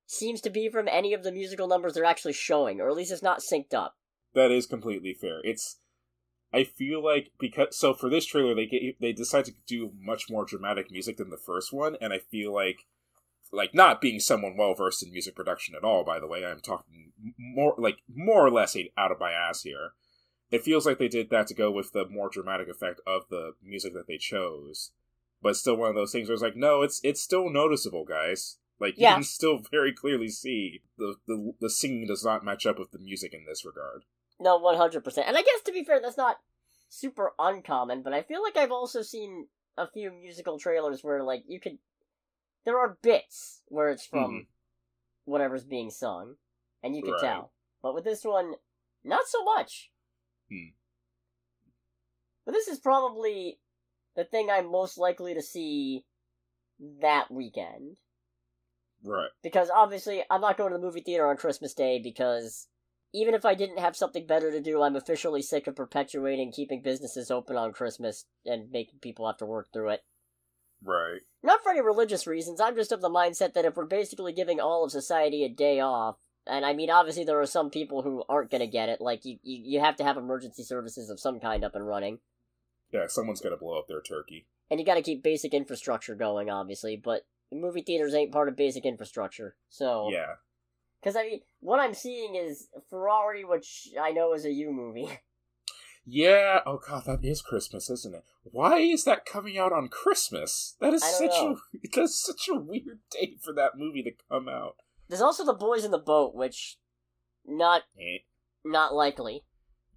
[0.05, 3.11] seems to be from any of the musical numbers they're actually showing, or at least
[3.11, 3.95] it's not synced up.
[4.33, 5.39] that is completely fair.
[5.43, 5.79] It's
[6.53, 10.29] I feel like because so for this trailer they get, they decide to do much
[10.29, 12.87] more dramatic music than the first one, and I feel like
[13.51, 16.03] like not being someone well versed in music production at all.
[16.03, 19.91] By the way, I'm talking more like more or less out of my ass here.
[20.51, 23.53] It feels like they did that to go with the more dramatic effect of the
[23.63, 24.91] music that they chose.
[25.41, 28.57] but still one of those things where it's like, no, it's it's still noticeable, guys.
[28.79, 29.13] Like you Yeah.
[29.15, 32.99] can still very clearly see the, the the singing does not match up with the
[32.99, 34.03] music in this regard.
[34.39, 35.27] No, one hundred percent.
[35.27, 36.37] And I guess to be fair, that's not
[36.89, 38.01] super uncommon.
[38.03, 41.77] But I feel like I've also seen a few musical trailers where like you could,
[42.63, 44.47] there are bits where it's from Mhm.
[45.25, 46.37] whatever's being sung,
[46.83, 47.21] and you can Right.
[47.21, 47.53] tell.
[47.81, 48.55] But with this one,
[49.03, 49.91] not so much.
[50.49, 50.69] Hmm.
[52.45, 53.59] But this is probably
[54.15, 56.05] the thing I'm most likely to see
[56.79, 57.99] that weekend.
[59.03, 59.31] Right.
[59.41, 62.67] because obviously I'm not going to the movie theater on Christmas Day because
[63.13, 66.83] even if I didn't have something better to do, I'm officially sick of perpetuating keeping
[66.83, 70.05] businesses open on Christmas and making people have to work through it.
[70.83, 71.21] Right.
[71.43, 74.59] Not for any religious reasons, I'm just of the mindset that if we're basically giving
[74.59, 76.17] all of society a day off,
[76.47, 79.25] and I mean, obviously there are some people who aren't going to get it, like
[79.25, 82.19] you, you, you have to have emergency services of some kind up and running.
[82.91, 84.47] Yeah, someone's gonna blow up their turkey.
[84.69, 88.85] And you gotta keep basic infrastructure going, obviously, but movie theaters ain't part of basic
[88.85, 90.09] infrastructure, so...
[90.11, 90.35] Yeah.
[91.01, 95.09] Because I mean, what I'm seeing is Ferrari, which I know is a U movie.
[96.05, 96.59] Yeah.
[96.65, 98.23] Oh god, that is Christmas, isn't it?
[98.43, 100.75] Why is that coming out on Christmas?
[100.81, 101.57] That is such know.
[101.83, 104.75] a that's such a weird date for that movie to come out.
[105.07, 106.77] There's also the Boys in the Boat, which
[107.45, 108.19] not Eh.
[108.63, 109.43] not likely.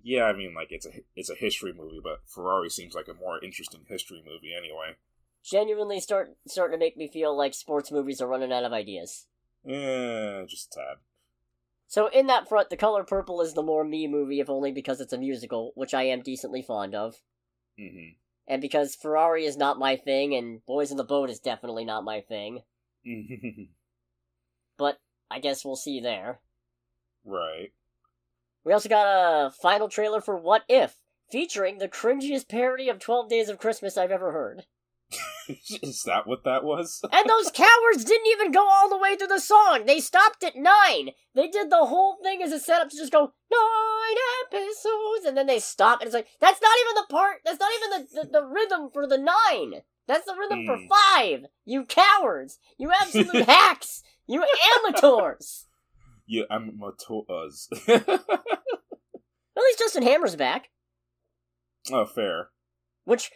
[0.03, 3.15] Yeah, I mean, like it's a it's a history movie, but Ferrari seems like a
[3.15, 4.97] more interesting history movie anyway.
[5.43, 9.27] Genuinely start starting to make me feel like sports movies are running out of ideas.
[9.67, 10.97] Eh, just a tad.
[11.95, 15.01] So in that front, The Color Purple is the more me movie, if only because
[15.01, 17.21] it's a musical, which I am decently fond of,
[17.79, 18.15] hmm
[18.49, 22.03] and because Ferrari is not my thing, and Boys in the Boat is definitely not
[22.03, 22.63] my thing.
[24.77, 24.99] But
[25.31, 26.41] I guess we'll see there.
[27.25, 27.73] right.
[28.65, 29.07] We also got
[29.47, 30.99] a final trailer for What If,
[31.31, 34.65] featuring the cringiest parody of 12 Days of Christmas I've ever heard.
[35.83, 37.01] is that what that was?
[37.13, 39.85] And those cowards didn't even go all the way through the song.
[39.87, 41.11] They stopped at nine.
[41.35, 45.47] They did the whole thing as a setup to just go nine episodes, and then
[45.47, 47.37] they stop, and it's like that's not even the part.
[47.45, 49.83] That's not even the the, the rhythm for the nine.
[50.07, 50.87] That's the rhythm for Hmm.
[50.89, 51.47] five.
[51.65, 52.59] You cowards.
[52.79, 54.03] You absolute hacks.
[54.27, 54.45] You
[54.87, 55.67] amateurs.
[56.27, 57.69] Yeah, I'm us.
[57.89, 60.71] At least Justin Hammer's back.
[61.93, 62.49] oh, fair.
[63.05, 63.31] Which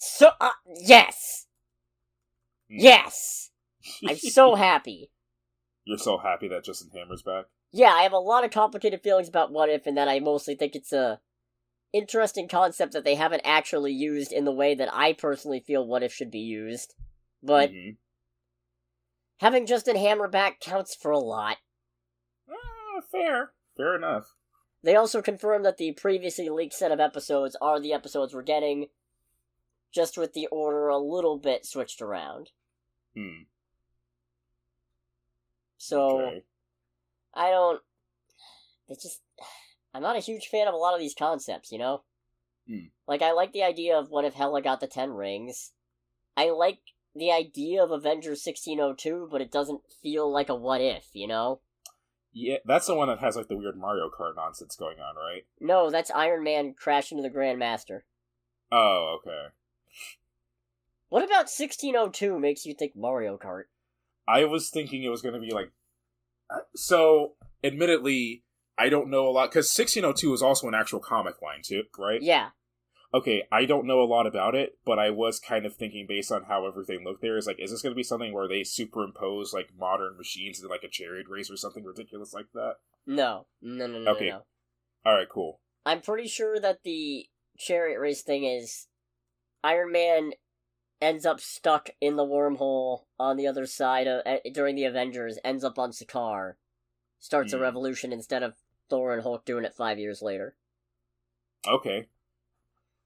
[0.00, 0.50] so uh,
[0.82, 1.46] yes,
[2.70, 2.76] Hmm.
[2.80, 3.50] yes.
[4.08, 5.10] I'm so happy.
[5.84, 7.46] You're so happy that Justin Hammer's back.
[7.72, 10.54] yeah, I have a lot of complicated feelings about What If, and that I mostly
[10.54, 11.20] think it's a
[11.92, 16.02] interesting concept that they haven't actually used in the way that I personally feel What
[16.02, 16.94] If should be used.
[17.42, 17.96] But Mhm.
[19.40, 21.56] having Justin Hammer back counts for a lot.
[22.48, 23.52] Ah, fair.
[23.76, 24.34] Fair enough.
[24.82, 28.88] They also confirmed that the previously leaked set of episodes are the episodes we're getting,
[29.92, 32.50] just with the order a little bit switched around.
[33.16, 33.42] Hmm.
[35.78, 36.42] So okay.
[37.34, 37.80] I don't.
[38.88, 39.20] It's just.
[39.92, 42.02] I'm not a huge fan of a lot of these concepts, you know?
[42.68, 42.86] Hmm.
[43.08, 45.72] Like, I like the idea of what if Hela got the Ten Rings.
[46.36, 46.78] I like
[47.14, 51.60] the idea of Avengers 1602, but it doesn't feel like a what if, you know?
[52.32, 55.42] Yeah, that's the one that has like the weird Mario Kart nonsense going on, right?
[55.60, 58.02] No, that's Iron Man crashing into the Grandmaster.
[58.70, 59.48] Oh, okay.
[61.08, 63.64] What about 1602 makes you think Mario Kart?
[64.28, 65.72] I was thinking it was going to be like.
[66.50, 68.44] uh, So, admittedly,
[68.78, 72.22] I don't know a lot because 1602 is also an actual comic line too, right?
[72.22, 72.50] Yeah.
[73.12, 76.30] Okay, I don't know a lot about it, but I was kind of thinking based
[76.30, 78.62] on how everything looked there is like, is this going to be something where they
[78.62, 82.74] superimpose like modern machines into like a chariot race or something ridiculous like that?
[83.08, 83.46] No.
[83.60, 84.26] No, no, no, Okay.
[84.28, 84.42] no, no.
[85.04, 85.60] All right, cool.
[85.84, 87.26] I'm pretty sure that the
[87.58, 88.86] chariot race thing is
[89.62, 90.32] Iron Man
[91.00, 95.38] ends up stuck in the wormhole on the other side of uh, during the Avengers,
[95.44, 96.54] ends up on Sakaar,
[97.18, 97.62] starts a Hmm.
[97.62, 98.54] revolution instead of
[98.88, 100.56] Thor and Hulk doing it five years later.
[101.66, 102.06] Okay.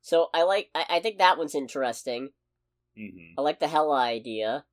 [0.01, 2.31] So I like I, I think that one's interesting.
[2.97, 4.65] hmm I like the Hela idea,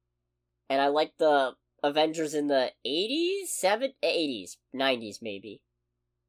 [0.70, 5.62] and I like the Avengers in the eighties, seven, eighties, nineties maybe.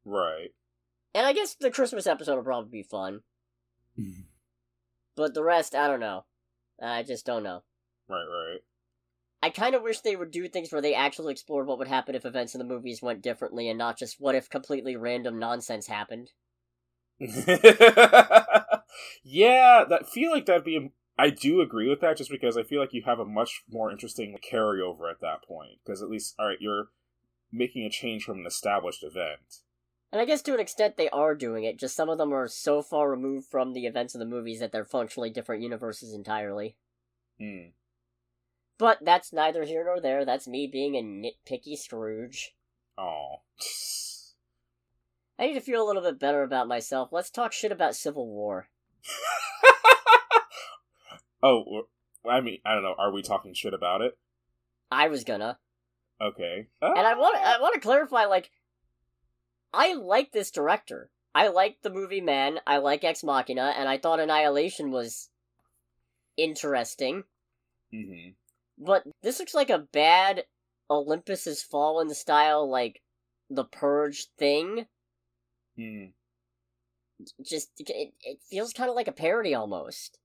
[0.05, 0.53] Right.
[1.15, 3.21] And I guess the Christmas episode will probably be fun.
[5.15, 6.25] But the rest, I don't know.
[6.81, 7.63] I just don't know.
[8.09, 8.59] Right, right.
[9.41, 12.15] I kind of wish they would do things where they actually explored what would happen
[12.15, 15.87] if events in the movies went differently and not just what if completely random nonsense
[15.87, 16.31] happened.
[17.19, 17.43] yeah,
[19.89, 20.91] that feel like that'd be.
[21.17, 23.91] I do agree with that, just because I feel like you have a much more
[23.91, 25.79] interesting carryover at that point.
[25.85, 26.87] Because at least, all right, you're
[27.51, 29.61] making a change from an established event.
[30.13, 32.47] And I guess to an extent they are doing it, just some of them are
[32.47, 36.75] so far removed from the events of the movies that they're functionally different universes entirely.
[37.39, 37.69] Hmm.
[38.77, 40.23] But that's neither here nor there.
[40.23, 42.53] That's me being a nitpicky Scrooge.
[42.95, 43.37] Oh.
[45.39, 47.09] I need to feel a little bit better about myself.
[47.11, 48.67] Let's talk shit about Civil War.
[51.41, 51.87] oh,
[52.29, 52.93] I mean, I don't know.
[52.99, 54.15] Are we talking shit about it?
[54.91, 55.57] I was gonna.
[56.21, 56.67] Okay.
[56.83, 58.51] And I want I want to clarify like
[59.73, 61.09] I like this director.
[61.35, 65.29] I like the movie Man, I like Ex Machina, and I thought Annihilation was
[66.37, 67.23] interesting.
[67.91, 68.29] hmm
[68.77, 70.45] But this looks like a bad
[70.89, 73.01] Olympus Has Fallen style like
[73.49, 74.85] the Purge thing.
[75.75, 76.05] Hmm.
[77.43, 80.19] Just it, it feels kind of like a parody almost.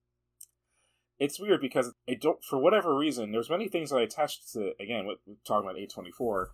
[1.19, 4.73] It's weird because I don't, for whatever reason, there's many things that I attached to.
[4.81, 6.53] Again, what we're talking about, A twenty four.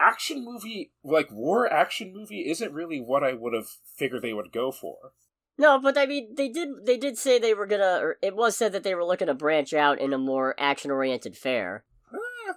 [0.00, 4.52] Action movie, like war action movie, isn't really what I would have figured they would
[4.52, 5.12] go for.
[5.56, 7.98] No, but I mean, they did they did say they were gonna.
[8.00, 10.92] Or it was said that they were looking to branch out in a more action
[10.92, 11.84] oriented fare.
[12.14, 12.54] Ah,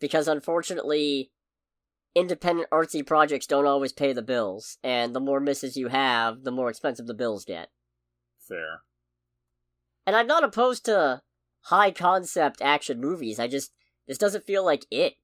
[0.00, 1.30] because unfortunately
[2.14, 6.50] independent artsy projects don't always pay the bills and the more misses you have the
[6.50, 7.70] more expensive the bills get
[8.36, 8.80] fair.
[10.04, 11.22] and i'm not opposed to
[11.66, 13.72] high concept action movies i just
[14.08, 15.14] this doesn't feel like it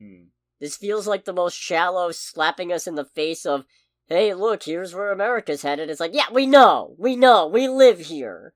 [0.00, 0.24] Hmm.
[0.60, 3.64] this feels like the most shallow slapping us in the face of
[4.06, 5.90] hey look here's where america's headed.
[5.90, 6.94] It's like yeah we know.
[6.98, 7.46] We know.
[7.46, 8.54] We live here.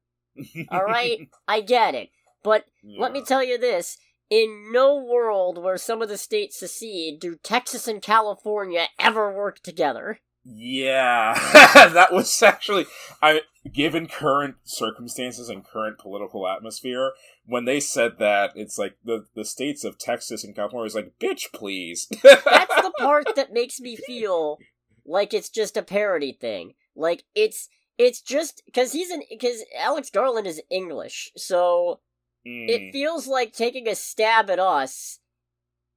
[0.70, 1.28] All right?
[1.48, 2.10] I get it.
[2.42, 3.98] But Let me tell you this.
[4.30, 9.60] In no world where some of the states secede do Texas and California ever work
[9.60, 10.20] together.
[10.44, 11.34] Yeah,
[11.92, 12.86] that was actually
[13.20, 17.12] I given current circumstances and current political atmosphere,
[17.46, 21.12] when they said that, it's like the the states of Texas and California is like,
[21.20, 22.08] bitch, please.
[22.22, 22.42] That's
[22.82, 24.58] the part that makes me feel
[25.04, 26.74] like it's just a parody thing.
[26.96, 32.00] Like it's it's just because he's an because Alex Garland is English, so
[32.46, 32.68] Mm.
[32.68, 35.20] it feels like taking a stab at us,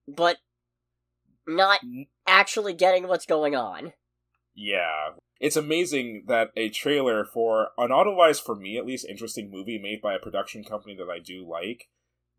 [0.07, 0.37] but
[1.47, 1.79] not
[2.27, 3.93] actually getting what's going on.
[4.53, 5.09] Yeah.
[5.39, 10.01] It's amazing that a trailer for an otherwise, for me at least, interesting movie made
[10.01, 11.89] by a production company that I do like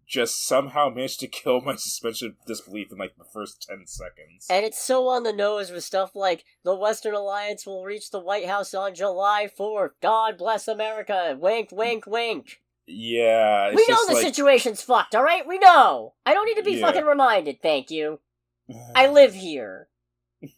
[0.07, 4.47] just somehow managed to kill my suspension of disbelief in like the first 10 seconds.
[4.49, 8.21] And it's so on the nose with stuff like the Western Alliance will reach the
[8.21, 9.91] White House on July 4th.
[10.01, 11.37] God bless America.
[11.39, 12.61] Wink, wink, wink.
[12.87, 13.67] yeah.
[13.73, 15.47] It's we know the like, situation's fucked, alright?
[15.47, 16.15] We know.
[16.25, 16.87] I don't need to be Yeah.
[16.87, 18.21] fucking reminded, thank you.
[18.95, 19.89] I live here.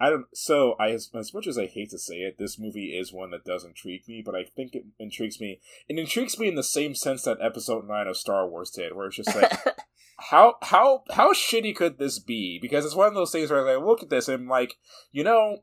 [0.00, 0.26] I don't.
[0.32, 3.30] So, I as, as much as I hate to say it, this movie is one
[3.30, 4.22] that does intrigue me.
[4.24, 5.60] But I think it intrigues me.
[5.88, 9.06] It intrigues me in the same sense that Episode Nine of Star Wars did, where
[9.08, 9.52] it's just like,
[10.30, 12.58] how how how shitty could this be?
[12.60, 14.76] Because it's one of those things where I look at this and I'm like,
[15.10, 15.58] you know,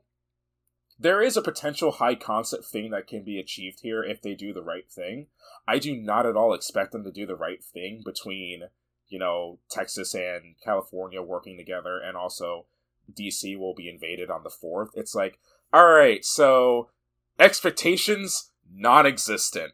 [0.98, 4.52] there is a potential high concept thing that can be achieved here if they do
[4.52, 5.26] the right thing.
[5.68, 8.64] I do not at all expect them to do the right thing between
[9.08, 12.66] you know Texas and California working together, and also
[13.12, 14.90] DC will be invaded on the fourth.
[14.94, 15.38] It's like,
[15.72, 16.90] all right, so
[17.38, 19.72] expectations non-existent.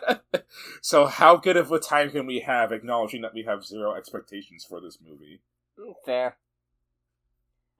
[0.80, 4.64] so how good of a time can we have acknowledging that we have zero expectations
[4.68, 5.40] for this movie?
[6.04, 6.36] Fair.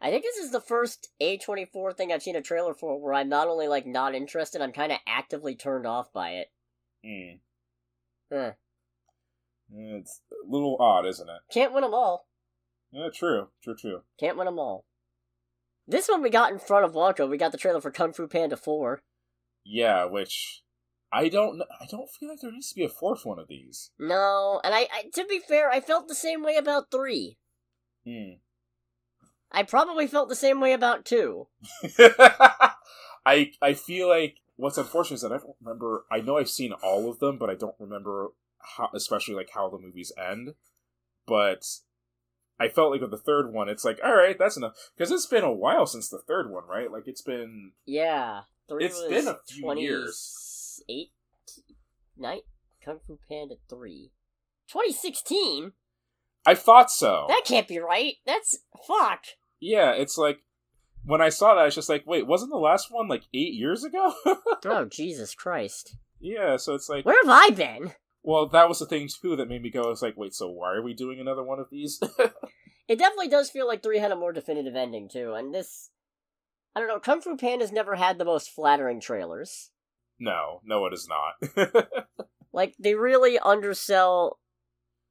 [0.00, 3.28] I think this is the first A24 thing I've seen a trailer for where I'm
[3.28, 6.52] not only like not interested, I'm kind of actively turned off by it.
[7.04, 7.36] Hmm.
[8.32, 8.52] Huh.
[9.74, 11.40] It's a little odd, isn't it?
[11.52, 12.27] Can't win them all.
[12.90, 14.02] Yeah, true, true, true.
[14.18, 14.84] Can't win them all.
[15.86, 17.28] This one we got in front of Wonka.
[17.28, 19.02] We got the trailer for Kung Fu Panda 4.
[19.64, 20.62] Yeah, which
[21.12, 21.62] I don't.
[21.80, 23.90] I don't feel like there needs to be a fourth one of these.
[23.98, 27.38] No, and I, I to be fair, I felt the same way about 3.
[28.06, 28.32] Hmm.
[29.50, 31.46] I probably felt the same way about 2.
[33.26, 36.04] I I feel like what's unfortunate is that I don't remember.
[36.10, 38.32] I know I've seen all of them, but I don't remember
[38.76, 40.54] how, especially like how the movies end.
[41.26, 41.64] But
[42.60, 45.26] I felt like with the third one, it's like, all right, that's enough because it's
[45.26, 46.90] been a while since the third one, right?
[46.90, 48.42] Like it's been Yeah.
[48.68, 50.82] 3 It's was been a few years.
[50.88, 51.12] Eight,
[52.16, 52.42] night
[52.84, 54.10] Kung Fu Panda 3.
[54.68, 55.72] 2016?
[56.46, 57.26] I thought so.
[57.28, 58.14] That can't be right.
[58.26, 59.24] That's fuck.
[59.60, 60.38] yeah, it's like
[61.04, 63.54] when I saw that, I was just like, wait, wasn't the last one like eight
[63.54, 64.12] years ago?
[64.64, 65.96] Oh Jesus Christ.
[66.20, 67.92] yeah, so it's like, Where have I been?
[68.22, 69.82] Well, that was the thing too that made me go.
[69.84, 72.00] I was like, wait, so why are we doing another one of these?
[72.88, 75.90] It definitely does feel like 3 had a more definitive ending too, and this
[76.74, 79.70] I don't know, Kung Fu Panda's never had the most flattering trailers.
[80.18, 81.68] no, no, it is not.
[82.50, 84.40] Like they really undersell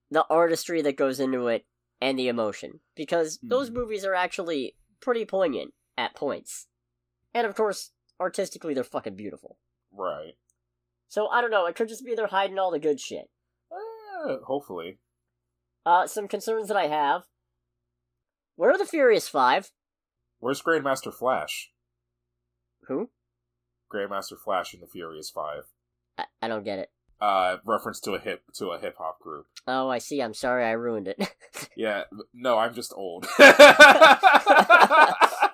[0.10, 1.66] the artistry that goes into it
[2.02, 3.74] and the emotion because those Mhm.
[3.74, 6.68] movies are actually pretty poignant at points.
[7.36, 9.60] And of course, artistically they're fucking beautiful.
[9.92, 10.34] right.
[11.08, 11.66] So I don't know.
[11.66, 13.30] It could just be they're hiding all the good shit.
[13.72, 15.00] Uh, hopefully.
[15.86, 17.24] Uh, some concerns that I have.
[18.56, 19.72] Where are the Furious Five?
[20.40, 21.72] Where's Grandmaster Flash?
[22.88, 23.10] Who?
[23.94, 25.64] Grandmaster Flash in the Furious Five.
[26.18, 26.90] I, I don't get it.
[27.20, 29.48] Uh, reference to a hip to a hip hop group.
[29.66, 30.22] Oh, I see.
[30.22, 31.34] I'm sorry, I ruined it.
[31.76, 32.04] yeah,
[32.34, 33.26] no, I'm just old.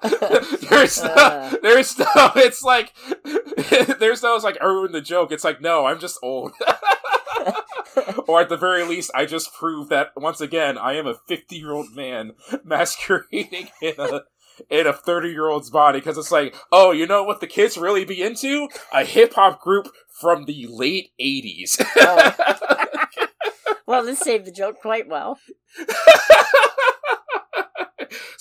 [0.69, 1.55] there's no, uh.
[1.61, 2.05] there's no.
[2.35, 2.93] It's like
[3.99, 4.35] there's no.
[4.35, 5.31] It's like I ruined the joke.
[5.31, 6.53] It's like no, I'm just old.
[8.27, 11.55] or at the very least, I just proved that once again I am a 50
[11.55, 12.33] year old man
[12.63, 14.21] masquerading in a
[14.69, 17.77] in a 30 year old's body because it's like, oh, you know what the kids
[17.77, 18.67] really be into?
[18.91, 21.83] A hip hop group from the late 80s.
[21.97, 23.27] oh.
[23.87, 25.39] well, this saved the joke quite well.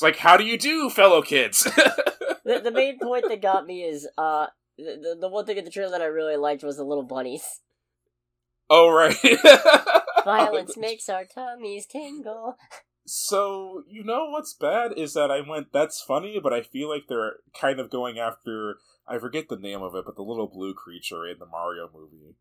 [0.02, 1.62] It's like, how do you do, fellow kids?
[2.44, 4.46] the, the main point that got me is uh,
[4.76, 7.60] the, the one thing in the trailer that I really liked was the little bunnies.
[8.68, 9.16] Oh, right.
[10.24, 12.56] Violence makes our tummies tingle.
[13.06, 17.04] So, you know what's bad is that I went, that's funny, but I feel like
[17.08, 20.74] they're kind of going after, I forget the name of it, but the little blue
[20.74, 22.34] creature in the Mario movie.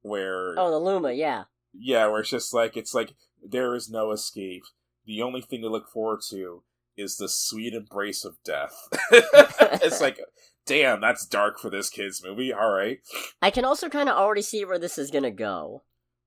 [0.00, 0.54] Where.
[0.58, 1.44] Oh, the Luma, yeah.
[1.74, 4.62] Yeah, where it's just like, it's like, there is no escape.
[5.04, 6.62] The only thing to look forward to
[6.96, 8.88] is the sweet embrace of death.
[9.10, 10.20] it's like,
[10.66, 12.52] damn, that's dark for this kid's movie.
[12.52, 13.00] All right.
[13.42, 15.82] I can also kind of already see where this is going to go.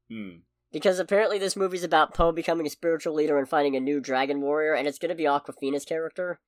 [0.09, 0.38] Hmm.
[0.72, 4.41] Because apparently this movie's about Po becoming a spiritual leader and finding a new dragon
[4.41, 6.41] warrior, and it's going to be Awkwafina's character.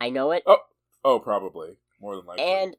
[0.00, 0.42] I know it.
[0.46, 0.58] Oh,
[1.04, 2.44] oh, probably more than likely.
[2.44, 2.76] And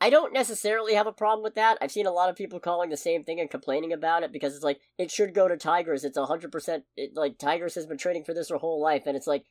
[0.00, 1.78] I don't necessarily have a problem with that.
[1.80, 4.56] I've seen a lot of people calling the same thing and complaining about it because
[4.56, 6.02] it's like it should go to Tigress.
[6.02, 6.82] It's hundred percent
[7.14, 9.44] like Tigress has been training for this her whole life, and it's like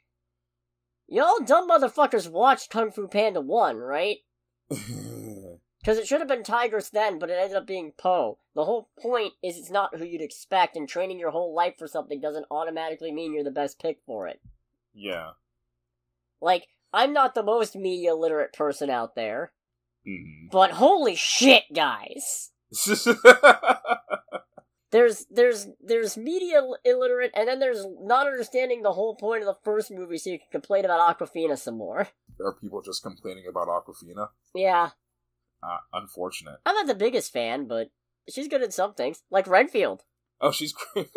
[1.12, 4.18] y'all dumb motherfuckers watched Kung Fu Panda one, right?
[5.82, 8.38] Because it should have been Tigress then, but it ended up being Po.
[8.54, 11.88] The whole point is it's not who you'd expect, and training your whole life for
[11.88, 14.40] something doesn't automatically mean you're the best pick for it.
[14.94, 15.32] Yeah.
[16.40, 19.54] Like, I'm not the most media literate person out there.
[20.08, 20.50] Mm-hmm.
[20.52, 22.52] But holy shit, guys!
[24.92, 29.58] there's there's there's media illiterate, and then there's not understanding the whole point of the
[29.64, 32.08] first movie, so you can complain about Awkwafina some more.
[32.38, 34.90] there Are people just complaining about Awkwafina Yeah.
[35.64, 36.60] Uh, unfortunate.
[36.66, 37.92] I'm not the biggest fan, but
[38.30, 40.04] she's good at some things, like Renfield.
[40.40, 41.10] Oh, she's great.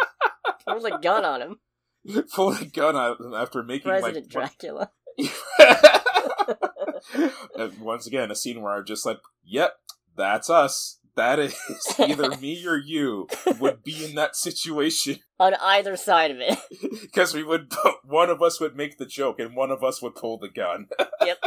[0.66, 2.24] Pulls a gun on him.
[2.34, 4.90] Pull a gun on him after making President like, Dracula.
[7.80, 9.74] once again, a scene where I'm just like, "Yep,
[10.16, 10.99] that's us.
[11.16, 11.56] That is
[11.98, 16.58] either me or you would be in that situation on either side of it.
[17.02, 17.72] Because we would,
[18.04, 20.86] one of us would make the joke, and one of us would pull the gun.
[21.24, 21.38] yep.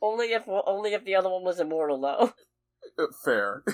[0.00, 2.32] Only if only if the other one was immortal, though.
[2.96, 3.64] Uh, fair.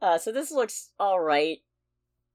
[0.00, 1.58] uh, so this looks all right,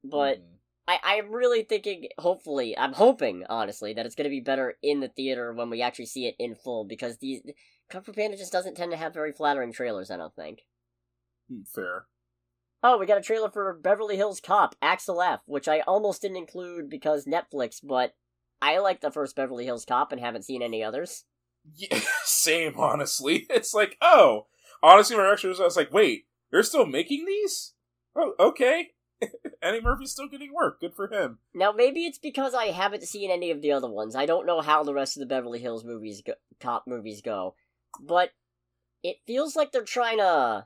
[0.04, 0.58] but mm.
[0.88, 2.10] I I'm really thinking.
[2.18, 5.82] Hopefully, I'm hoping honestly that it's going to be better in the theater when we
[5.82, 7.42] actually see it in full because these
[7.90, 10.12] Kung Fu Panda just doesn't tend to have very flattering trailers.
[10.12, 10.64] I don't think.
[11.50, 12.06] Hmm, fair.
[12.84, 16.38] Oh, we got a trailer for Beverly Hills Cop, Axel F, which I almost didn't
[16.38, 18.14] include because Netflix, but
[18.62, 21.26] I like the first Beverly Hills Cop and haven't seen any others.
[21.76, 23.48] Yeah, same, honestly.
[23.50, 24.48] It's like, oh,
[24.84, 27.74] honestly, my reaction was, I was like, wait, they're still making these?
[28.16, 28.92] Oh, okay.
[29.62, 30.80] Eddie Murphy's still getting work.
[30.80, 31.40] Good for him.
[31.54, 34.16] Now, maybe it's because I haven't seen any of the other ones.
[34.16, 37.56] I don't know how the rest of the Beverly Hills movies go, cop movies go,
[38.02, 38.32] but
[39.04, 40.66] it feels like they're trying to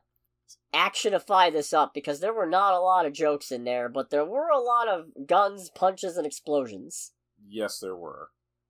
[0.73, 4.25] actionify this up because there were not a lot of jokes in there, but there
[4.25, 7.11] were a lot of guns, punches, and explosions.
[7.47, 8.29] Yes, there were.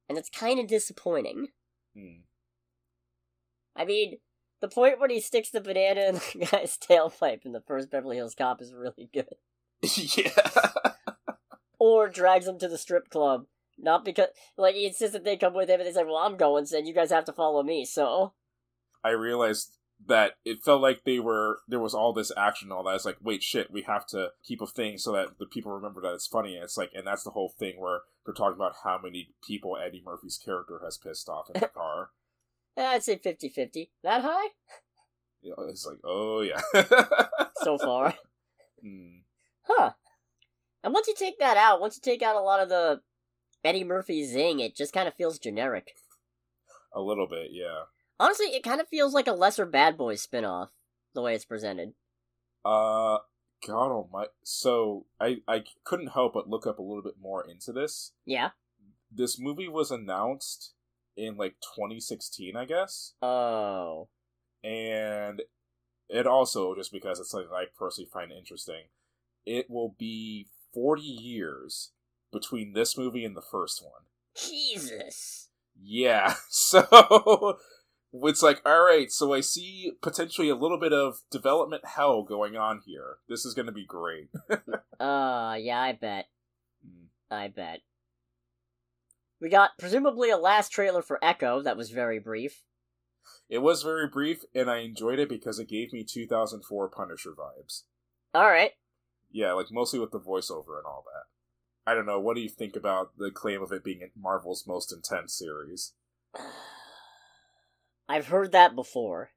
[0.09, 1.47] And it's kind of disappointing.
[1.95, 2.21] Hmm.
[3.75, 4.17] I mean,
[4.59, 8.17] the point when he sticks the banana in the guy's tailpipe in the first Beverly
[8.17, 9.35] Hills Cop is really good.
[10.15, 10.71] yeah.
[11.79, 13.45] or drags him to the strip club.
[13.77, 16.37] Not because, like, he insists that they come with him and they say, well, I'm
[16.37, 18.33] going, so you guys have to follow me, so.
[19.03, 19.77] I realized
[20.07, 22.95] that it felt like they were there was all this action and all that.
[22.95, 26.01] It's like, wait, shit, we have to keep a thing so that the people remember
[26.01, 26.55] that it's funny.
[26.55, 29.77] And it's like, and that's the whole thing where they're talking about how many people
[29.77, 32.09] Eddie Murphy's character has pissed off in the car.
[32.77, 33.89] I'd say 50-50.
[34.03, 34.49] That high?
[35.41, 36.61] Yeah, it's like, oh yeah.
[37.63, 38.15] so far.
[38.83, 39.19] Hmm.
[39.61, 39.91] Huh.
[40.83, 43.01] And once you take that out, once you take out a lot of the
[43.63, 45.91] Eddie Murphy zing, it just kind of feels generic.
[46.95, 47.83] A little bit, yeah.
[48.21, 50.67] Honestly, it kind of feels like a lesser Bad Boys spinoff,
[51.15, 51.93] the way it's presented.
[52.63, 53.17] Uh,
[53.65, 54.29] God almighty.
[54.43, 58.11] So, I, I couldn't help but look up a little bit more into this.
[58.23, 58.51] Yeah?
[59.11, 60.73] This movie was announced
[61.17, 63.13] in, like, 2016, I guess.
[63.23, 64.09] Oh.
[64.63, 65.41] And
[66.07, 68.83] it also just because it's something I personally find interesting,
[69.47, 71.93] it will be 40 years
[72.31, 74.03] between this movie and the first one.
[74.35, 75.49] Jesus.
[75.75, 77.57] Yeah, so
[78.13, 82.55] it's like, all right, so I see potentially a little bit of development hell going
[82.55, 83.17] on here.
[83.29, 84.29] This is going to be great.
[84.99, 86.25] uh, yeah, I bet.
[86.85, 87.07] Mm.
[87.29, 87.79] I bet.
[89.39, 92.63] We got presumably a last trailer for Echo that was very brief.
[93.49, 97.83] It was very brief, and I enjoyed it because it gave me 2004 Punisher vibes.
[98.33, 98.71] All right.
[99.31, 101.89] Yeah, like mostly with the voiceover and all that.
[101.89, 102.19] I don't know.
[102.19, 105.93] What do you think about the claim of it being Marvel's most intense series?
[108.07, 109.31] I've heard that before.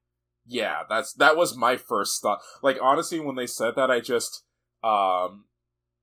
[0.46, 2.40] Yeah, that's that was my first thought.
[2.62, 4.42] Like honestly, when they said that, I just
[4.82, 5.46] um,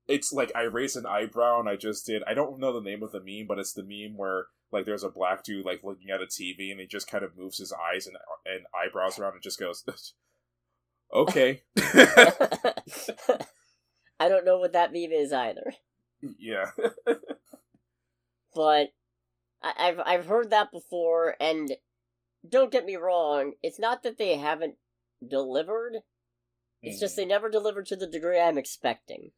[0.07, 2.23] it's like I raised an eyebrow and I just did.
[2.27, 5.03] I don't know the name of the meme, but it's the meme where like there's
[5.03, 7.73] a black dude like looking at a TV and he just kind of moves his
[7.73, 9.83] eyes and and eyebrows around and just goes,
[11.13, 11.61] "Okay."
[14.19, 15.73] I don't know what that meme is either.
[16.39, 16.71] Yeah.
[18.53, 18.89] but
[19.61, 21.71] I, I've I've heard that before, and
[22.47, 24.75] don't get me wrong, it's not that they haven't
[25.27, 25.97] delivered.
[26.81, 27.01] It's mm.
[27.01, 29.31] just they never delivered to the degree I'm expecting.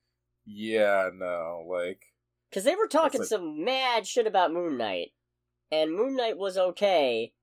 [0.45, 2.13] Yeah, no, like
[2.49, 3.29] because they were talking like...
[3.29, 5.11] some mad shit about Moon Knight,
[5.71, 7.33] and Moon Knight was okay,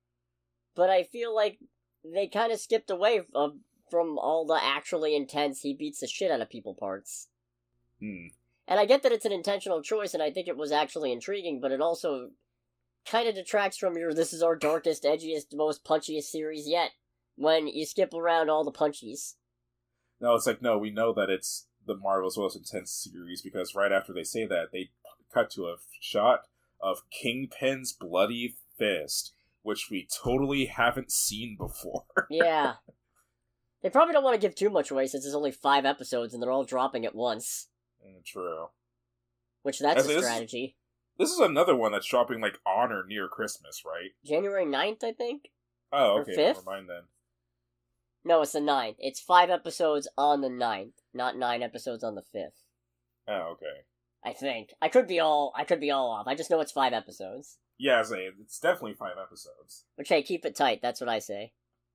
[0.74, 1.58] but I feel like
[2.04, 6.30] they kind of skipped away from from all the actually intense he beats the shit
[6.30, 7.28] out of people parts.
[8.00, 8.28] Hmm.
[8.68, 11.60] And I get that it's an intentional choice, and I think it was actually intriguing,
[11.60, 12.30] but it also
[13.06, 16.90] kind of detracts from your this is our darkest, edgiest, most punchiest series yet
[17.36, 19.34] when you skip around all the punchies.
[20.20, 23.92] No, it's like, no, we know that it's the Marvel's most intense series because right
[23.92, 24.90] after they say that, they
[25.32, 26.40] cut to a shot
[26.80, 29.32] of Kingpin's bloody fist,
[29.62, 32.04] which we totally haven't seen before.
[32.30, 32.74] yeah.
[33.82, 36.42] They probably don't want to give too much away since there's only five episodes and
[36.42, 37.68] they're all dropping at once.
[38.06, 38.66] Mm, true.
[39.62, 40.76] Which that's a strategy.
[41.20, 44.10] This, is another one that's dropping like on or near Christmas, right?
[44.24, 45.50] January 9th, I think.
[45.92, 46.34] Oh, okay.
[46.34, 47.02] Never mind then.
[48.24, 48.96] No, it's the 9th.
[48.98, 52.64] It's five episodes on the 9th, not nine episodes on the 5th.
[53.28, 53.84] Oh, okay.
[54.24, 54.74] I think.
[54.80, 56.26] I could be all I could be all off.
[56.26, 57.58] I just know it's five episodes.
[57.78, 59.84] Yeah, I say it's definitely five episodes.
[59.96, 61.52] Which hey, keep it tight, that's what I say.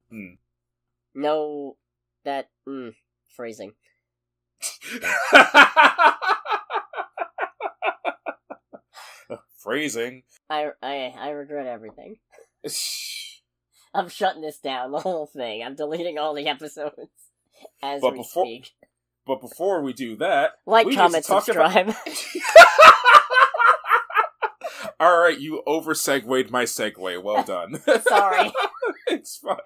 [0.10, 0.36] Hmm.
[1.14, 1.78] No
[2.24, 2.94] that mm,
[3.28, 3.74] phrasing.
[9.66, 10.22] Phrasing.
[10.48, 12.18] I, I, I regret everything.
[13.96, 15.64] I'm shutting this down, the whole thing.
[15.64, 17.00] I'm deleting all the episodes
[17.82, 18.72] as but we before, speak.
[19.26, 21.90] But before we do that, like, comment, subscribe.
[21.90, 21.98] About...
[25.00, 27.24] all right, you over segued my segue.
[27.24, 27.82] Well done.
[28.08, 28.52] Sorry.
[29.08, 29.58] it's fine.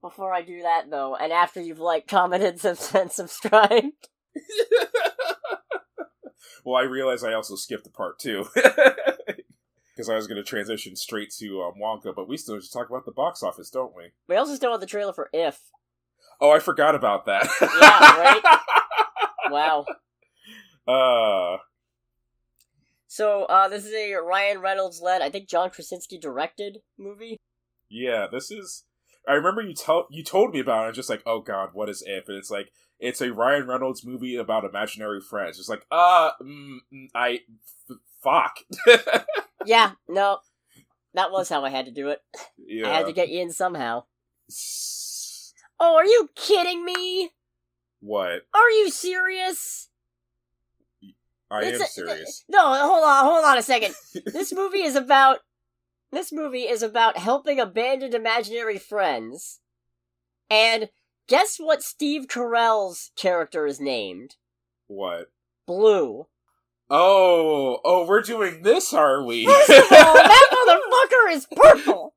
[0.00, 4.08] Before I do that, though, and after you've like commented and subscribed,
[6.64, 8.46] well, I realize I also skipped a part too.
[9.96, 12.90] Because I was going to transition straight to um, Wonka, but we still just talk
[12.90, 14.10] about the box office, don't we?
[14.28, 15.58] We also still have the trailer for If.
[16.38, 17.48] Oh, I forgot about that.
[17.62, 18.58] yeah, right?
[19.50, 19.86] wow.
[20.86, 21.56] Uh.
[23.06, 27.38] So, uh, this is a Ryan Reynolds led, I think John Krasinski directed movie.
[27.88, 28.84] Yeah, this is.
[29.26, 30.88] I remember you tell you told me about it.
[30.88, 32.28] I'm just like, oh god, what is if?
[32.28, 35.58] And it's like it's a Ryan Reynolds movie about imaginary friends.
[35.58, 37.40] It's like, uh, mm, mm I,
[37.90, 38.58] f- fuck.
[39.66, 40.38] yeah, no,
[41.14, 42.20] that was how I had to do it.
[42.58, 42.88] Yeah.
[42.88, 44.04] I had to get you in somehow.
[45.78, 47.30] Oh, are you kidding me?
[48.00, 48.42] What?
[48.54, 49.88] Are you serious?
[51.50, 52.44] I it's am a, serious.
[52.48, 53.94] No, hold on, hold on a second.
[54.26, 55.40] this movie is about.
[56.12, 59.60] This movie is about helping abandoned imaginary friends,
[60.48, 60.88] and
[61.28, 64.36] Guess what Steve Carell's character is named?
[64.86, 65.26] What?
[65.66, 66.28] Blue.
[66.88, 69.44] Oh, oh, we're doing this, are we?
[69.44, 72.14] First of all, that motherfucker is purple.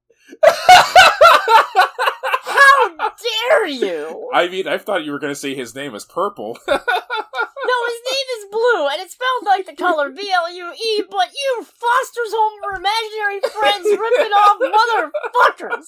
[2.44, 4.30] How dare you?
[4.32, 6.58] I mean, I thought you were going to say his name is Purple.
[6.68, 11.04] no, his name is Blue, and it's spelled like the color B L U E,
[11.10, 15.88] but you Foster's Home for Imaginary Friends ripping off motherfuckers!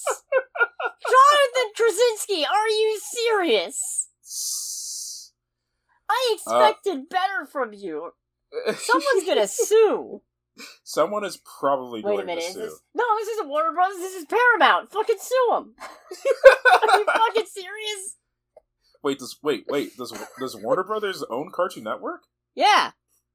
[1.05, 4.09] Jonathan Krasinski, are you serious?
[6.09, 8.11] I expected uh, better from you.
[8.75, 10.21] Someone's gonna sue.
[10.83, 14.25] Someone is probably Wait a minute, is this No, this isn't Warner Brothers, this is
[14.25, 14.91] Paramount.
[14.91, 15.75] Fucking sue them.
[15.79, 18.17] are you fucking serious?
[19.01, 22.23] Wait, does wait, wait, does does Warner Brothers own Cartoon Network?
[22.53, 22.91] Yeah.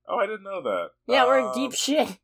[0.07, 0.91] Oh, I didn't know that.
[1.09, 2.19] Yeah, um, we're in deep um, shit.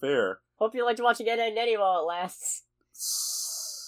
[0.00, 0.40] Fair.
[0.56, 2.62] Hope you liked watching Ed and Eddie while it lasts.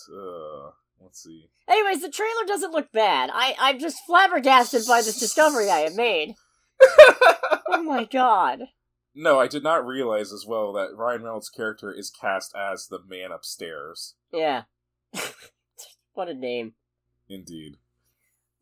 [0.08, 0.70] Uh,
[1.02, 1.48] Let's see.
[1.68, 3.30] Anyways, the trailer doesn't look bad.
[3.32, 6.36] I I'm just flabbergasted by this discovery I have made.
[7.68, 8.68] Oh my god.
[9.14, 13.00] No, I did not realize as well that Ryan Reynolds' character is cast as the
[13.06, 14.14] man upstairs.
[14.32, 14.62] Yeah.
[16.14, 16.74] what a name.
[17.28, 17.76] Indeed.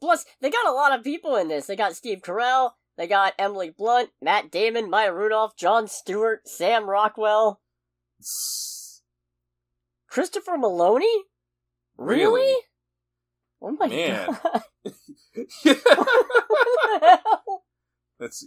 [0.00, 1.66] Plus, they got a lot of people in this.
[1.66, 6.88] They got Steve Carell, they got Emily Blunt, Matt Damon, Maya Rudolph, Jon Stewart, Sam
[6.88, 7.60] Rockwell,
[10.08, 11.04] Christopher Meloni?
[11.96, 12.40] Really?
[12.40, 12.56] Really?
[13.62, 14.26] Oh my Man.
[14.26, 14.62] god!
[14.82, 14.94] what
[15.64, 17.19] the
[18.20, 18.46] That's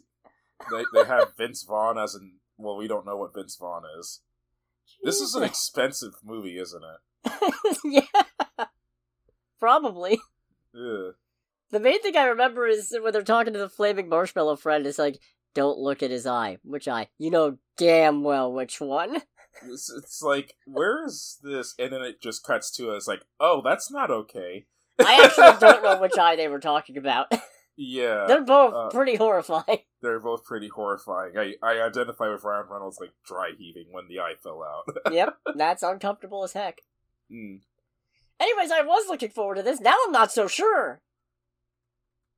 [0.71, 4.21] they they have Vince Vaughn as an well, we don't know what Vince Vaughn is.
[5.03, 7.78] This is an expensive movie, isn't it?
[7.84, 8.65] yeah,
[9.59, 10.19] probably.
[10.74, 11.11] Yeah.
[11.71, 14.86] The main thing I remember is when they're talking to the flaming marshmallow friend.
[14.86, 15.19] It's like,
[15.53, 16.57] don't look at his eye.
[16.63, 17.09] Which eye?
[17.17, 19.21] You know damn well which one.
[19.69, 21.76] It's, it's like, where is this?
[21.78, 24.65] And then it just cuts to us like, oh, that's not okay.
[24.99, 27.32] I actually don't know which eye they were talking about.
[27.76, 29.80] Yeah, They're both uh, pretty horrifying.
[30.01, 31.38] they're both pretty horrifying.
[31.38, 34.95] I, I identify with Ryan Reynolds like dry heaving when the eye fell out.
[35.11, 36.82] yep, that's uncomfortable as heck.
[37.32, 37.61] Mm.
[38.39, 39.80] Anyways, I was looking forward to this.
[39.80, 41.01] Now I'm not so sure.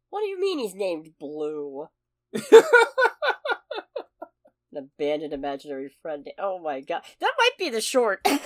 [0.10, 1.88] What do you mean he's named Blue?
[2.34, 2.52] An
[4.78, 6.30] abandoned imaginary friend.
[6.40, 7.02] Oh my god.
[7.20, 8.22] That might be the short.
[8.26, 8.40] I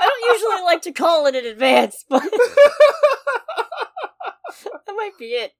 [0.00, 2.22] don't usually like to call it in advance, but
[4.86, 5.52] that might be it.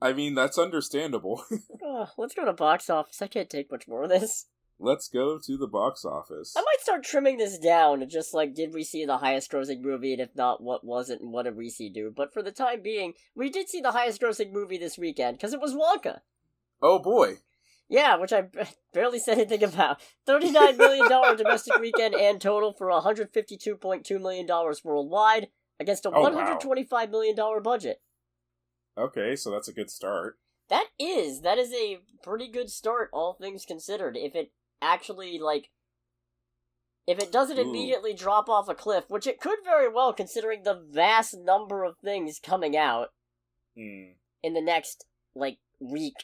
[0.00, 1.44] I mean, that's understandable.
[2.18, 3.22] Let's go to box office.
[3.22, 4.46] I can't take much more of this.
[4.78, 6.52] Let's go to the box office.
[6.56, 9.80] I might start trimming this down and just like, did we see the highest grossing
[9.82, 10.12] movie?
[10.12, 11.22] And if not, what wasn't?
[11.22, 12.12] And what did we see do?
[12.14, 15.52] But for the time being, we did see the highest grossing movie this weekend because
[15.54, 16.20] it was Wonka.
[16.82, 17.36] Oh boy.
[17.88, 18.44] Yeah, which I
[18.92, 20.00] barely said anything about.
[20.26, 24.46] $39 million domestic weekend and total for $152.2 million
[24.84, 26.58] worldwide against a Oh, wow.
[26.60, 28.00] $125 million budget.
[28.96, 30.38] Okay, so that's a good start.
[30.68, 34.16] That is, that is a pretty good start, all things considered.
[34.16, 35.70] If it actually, like,
[37.06, 37.62] if it doesn't Ooh.
[37.68, 41.98] immediately drop off a cliff, which it could very well considering the vast number of
[41.98, 43.08] things coming out
[43.76, 44.12] Hmm.
[44.42, 46.14] in the next, like, week.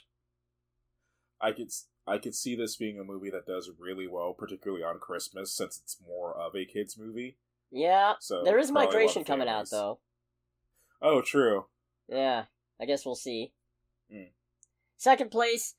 [1.41, 4.83] I could s- I could see this being a movie that does really well, particularly
[4.83, 7.37] on Christmas, since it's more of a kids movie.
[7.71, 10.01] Yeah, So there is probably a lot migration coming out, though.
[11.01, 11.66] Oh, true.
[12.09, 12.47] Yeah,
[12.81, 13.53] I guess we'll see.
[14.12, 14.28] Mm.
[14.97, 15.74] Second place,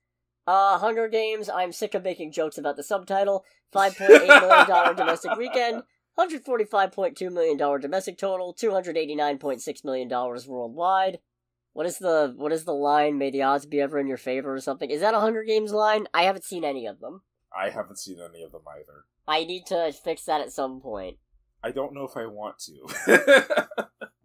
[0.47, 1.49] uh, Hunger Games.
[1.49, 3.45] I'm sick of making jokes about the subtitle.
[3.72, 5.84] Five point eight million dollar domestic weekend.
[6.18, 8.54] Hundred forty five point two million dollar domestic total.
[8.54, 11.20] Two hundred eighty nine point six million dollars worldwide.
[11.74, 13.18] What is the what is the line?
[13.18, 14.91] May the odds be ever in your favor or something?
[14.91, 16.08] Is that a Hunger Games line?
[16.14, 17.22] I haven't seen any of them.
[17.58, 19.06] I haven't seen any of them either.
[19.28, 21.18] I need to fix that at some point.
[21.64, 23.68] I don't know if I want to.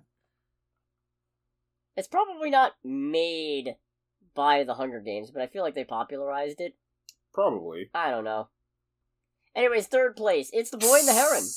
[1.96, 3.76] It's probably not made
[4.34, 6.74] by the Hunger Games, but I feel like they popularized it.
[7.32, 7.90] Probably.
[7.94, 8.48] I don't know.
[9.54, 10.50] Anyways, third place.
[10.52, 11.44] It's The Boy and the Heron.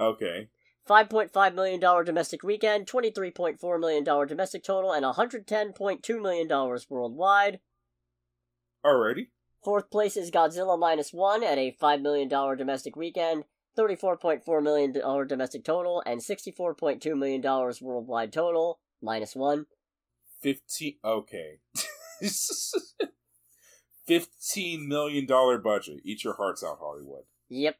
[0.00, 0.48] Okay.
[0.88, 6.48] $5.5 million domestic weekend, $23.4 million domestic total, and $110.2 million
[6.88, 7.60] worldwide.
[8.84, 9.28] Alrighty.
[9.62, 13.44] Fourth place is Godzilla Minus One at a $5 million domestic weekend,
[13.78, 17.42] $34.4 million domestic total, and $64.2 million
[17.80, 19.66] worldwide total, minus one.
[20.40, 20.96] Fifteen.
[21.04, 21.58] Okay.
[24.06, 26.00] Fifteen million dollar budget.
[26.04, 27.24] Eat your hearts out, Hollywood.
[27.48, 27.76] Yep.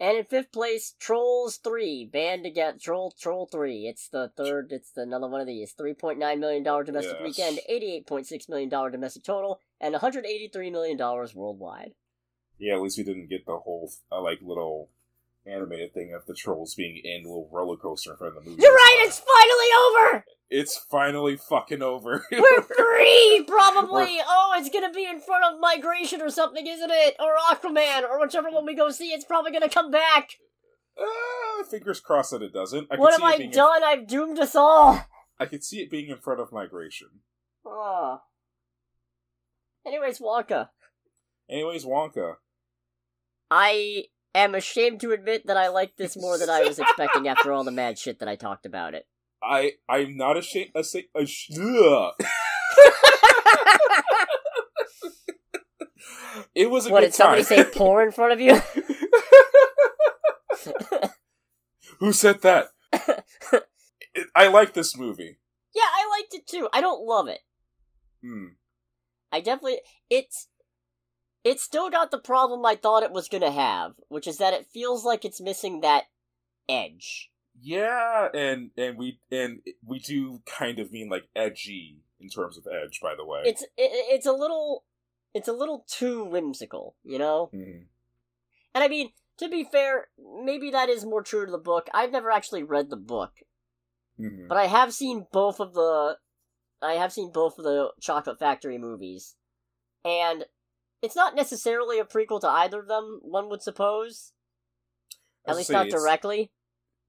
[0.00, 3.86] And in fifth place, Trolls 3, band together, Troll, Troll 3.
[3.86, 5.74] It's the third, it's the, another one of these.
[5.78, 7.22] $3.9 million domestic Yes.
[7.22, 7.60] weekend,
[8.08, 11.92] $88.6 million domestic total, and $183 million worldwide.
[12.58, 14.88] Yeah, at least we didn't get the whole uh, like little
[15.44, 18.48] animated thing of the trolls being in a little roller coaster in front of the
[18.50, 18.62] movie.
[18.62, 20.24] You're right, it's finally over!
[20.50, 22.26] It's finally fucking over.
[22.32, 24.18] We're free, probably!
[24.26, 27.14] Oh, it's gonna be in front of Migration or something, isn't it?
[27.20, 30.30] Or Aquaman, or whichever one we go see, it's probably gonna come back!
[30.98, 32.88] Ah, fingers crossed that it doesn't.
[32.90, 33.84] I what have I done?
[33.84, 35.06] I've doomed us all!
[35.38, 37.08] I could see it being in front of migration.
[37.64, 38.20] Oh.
[39.86, 40.68] Anyways, Wonka.
[41.48, 42.34] Anyways, Wonka.
[43.50, 47.52] I am ashamed to admit that I like this more than I was expecting after
[47.52, 49.06] all the mad shit that I talked about it.
[49.42, 50.70] I I'm not ashamed.
[50.74, 51.06] Ashamed.
[51.16, 52.12] ash- ugh.
[56.54, 57.64] it was a what good did somebody time.
[57.64, 57.70] say?
[57.74, 58.60] Pour in front of you?
[62.00, 62.68] Who said that?
[62.92, 65.38] It- I like this movie.
[65.74, 66.68] yeah, I liked it too.
[66.72, 67.40] I don't love it.
[68.22, 68.46] Hmm.
[69.32, 70.48] I definitely it's
[71.44, 74.66] it's still got the problem I thought it was gonna have, which is that it
[74.66, 76.04] feels like it's missing that
[76.68, 77.29] edge.
[77.62, 82.66] Yeah, and and we and we do kind of mean like edgy in terms of
[82.66, 83.00] edge.
[83.02, 84.84] By the way, it's it, it's a little
[85.34, 87.50] it's a little too whimsical, you know.
[87.54, 87.86] Mhm.
[88.74, 90.08] And I mean, to be fair,
[90.42, 91.88] maybe that is more true to the book.
[91.92, 93.32] I've never actually read the book,
[94.18, 94.48] Mhm.
[94.48, 96.18] but I have seen both of the
[96.82, 99.36] I have seen both of the Chocolate Factory movies.
[100.02, 100.46] And
[101.02, 104.32] it's not necessarily a prequel to either of them, one would suppose.
[105.46, 106.52] At least not directly.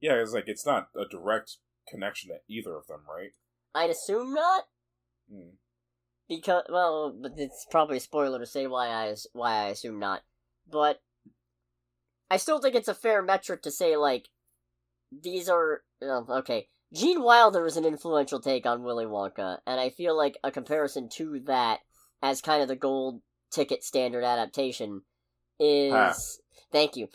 [0.01, 3.31] Yeah, it's like it's not a direct connection to either of them, right?
[3.73, 4.63] I'd assume not.
[5.31, 5.51] Mm.
[6.27, 10.23] because well, but it's probably a spoiler to say why I why I assume not.
[10.69, 11.01] But
[12.29, 14.27] I still think it's a fair metric to say like
[15.11, 16.67] these are oh, okay.
[16.93, 21.07] Gene Wilder is an influential take on Willy Wonka, and I feel like a comparison
[21.13, 21.79] to that
[22.21, 23.21] as kind of the gold
[23.51, 25.03] ticket standard adaptation
[25.59, 25.93] is.
[26.71, 27.09] Thank you.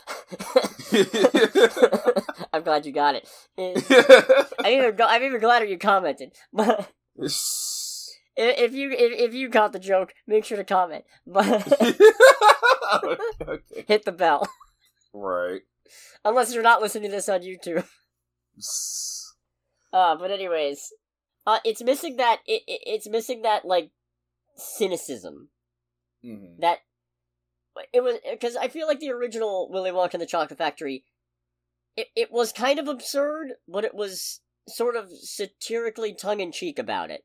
[2.53, 3.27] I'm glad you got it.
[4.59, 6.33] I'm even I'm even gladder you commented.
[6.53, 11.05] But if you if, if you caught the joke, make sure to comment.
[11.25, 11.67] But
[13.03, 13.85] okay.
[13.87, 14.47] hit the bell.
[15.13, 15.61] Right.
[16.23, 17.85] Unless you're not listening to this on YouTube.
[19.91, 20.93] Uh, but anyways,
[21.45, 23.91] uh, it's missing that it, it it's missing that like
[24.55, 25.49] cynicism
[26.25, 26.59] Mhm.
[26.59, 26.79] that
[27.93, 31.03] it was because I feel like the original Willy Wonka and the Chocolate Factory,
[31.95, 36.77] it it was kind of absurd, but it was sort of satirically tongue in cheek
[36.79, 37.23] about it.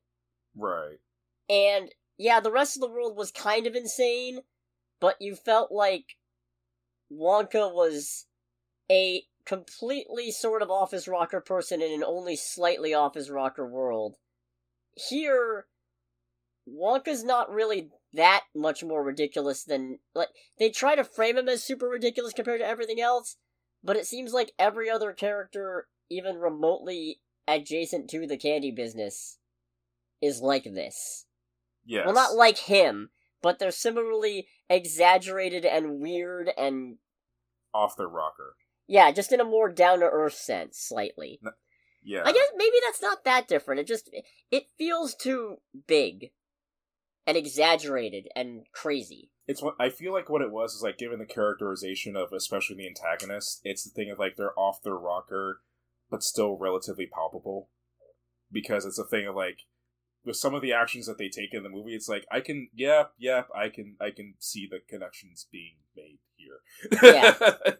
[0.57, 0.99] Right.
[1.49, 4.41] And yeah, the rest of the world was kind of insane,
[5.01, 6.17] but you felt like
[7.13, 8.27] Wonka was
[8.91, 14.17] a completely sort of office rocker person in an only slightly office rocker world.
[14.95, 15.67] Here,
[16.69, 21.65] Wonka's not really that much more ridiculous than like they try to frame him as
[21.65, 23.37] super ridiculous compared to everything else,
[23.83, 29.39] but it seems like every other character even remotely adjacent to the candy business
[30.21, 31.27] is like this.
[31.85, 32.05] Yes.
[32.05, 33.11] Well, not like him,
[33.43, 36.99] but they're similarly exaggerated and weird and
[37.75, 38.57] off their rocker.
[38.87, 41.41] yeah, just in a more down to earth sense, slightly.
[42.05, 42.23] Yeah.
[42.25, 43.81] I guess maybe that's not that different.
[43.81, 44.11] It just
[44.51, 45.57] it feels too
[45.87, 46.31] big
[47.27, 49.31] and exaggerated and crazy.
[49.47, 52.77] it's what I feel like what it was is like given the characterization of especially
[52.77, 55.61] the antagonist, it's the thing of like they're off their rocker,
[56.11, 57.69] but still relatively palpable.
[58.51, 59.61] Because it's a thing of like
[60.25, 62.69] with some of the actions that they take in the movie, it's like I can
[62.75, 66.61] yeah, yeah, I can I can see the connections being made here.
[67.03, 67.35] Yeah.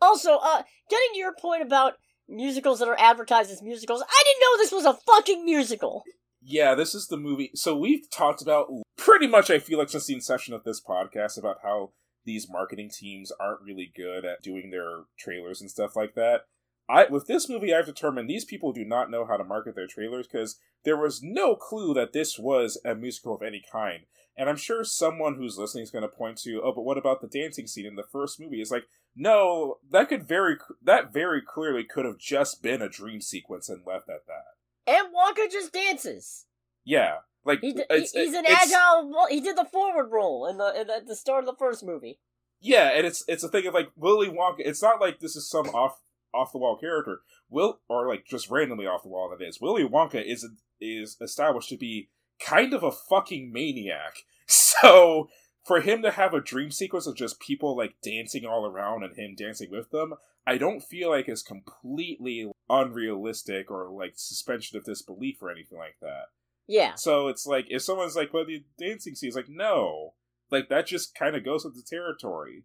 [0.00, 1.94] Also, uh, getting to your point about
[2.28, 6.04] musicals that are advertised as musicals, I didn't know this was a fucking musical.
[6.40, 7.50] Yeah, this is the movie.
[7.54, 11.38] So we've talked about pretty much, I feel like, since the inception of this podcast
[11.38, 11.92] about how
[12.24, 16.42] these marketing teams aren't really good at doing their trailers and stuff like that.
[16.88, 19.86] I with this movie, I've determined these people do not know how to market their
[19.86, 24.04] trailers because there was no clue that this was a musical of any kind.
[24.36, 27.20] And I'm sure someone who's listening is going to point to, oh, but what about
[27.20, 28.60] the dancing scene in the first movie?
[28.60, 28.84] It's like,
[29.16, 33.82] no, that could very that very clearly could have just been a dream sequence and
[33.86, 34.54] left at that.
[34.88, 36.46] And Wonka just dances.
[36.84, 39.12] Yeah, like He d- he's an agile.
[39.28, 41.84] He did the forward roll in the, in the at the start of the first
[41.84, 42.18] movie.
[42.60, 44.60] Yeah, and it's it's a thing of like Willy Wonka.
[44.60, 46.00] It's not like this is some off
[46.34, 47.20] off the wall character.
[47.50, 49.30] Will or like just randomly off the wall.
[49.30, 50.48] That is Willy Wonka is
[50.80, 52.08] is established to be
[52.40, 54.14] kind of a fucking maniac.
[54.50, 55.28] So
[55.66, 59.14] for him to have a dream sequence of just people like dancing all around and
[59.14, 60.14] him dancing with them,
[60.48, 65.96] I don't feel like is completely unrealistic or like suspension of disbelief or anything like
[66.00, 66.28] that.
[66.66, 70.14] Yeah, So it's like if someone's like, "Well, the dancing scene," is like, no,
[70.50, 72.64] like that just kind of goes with the territory.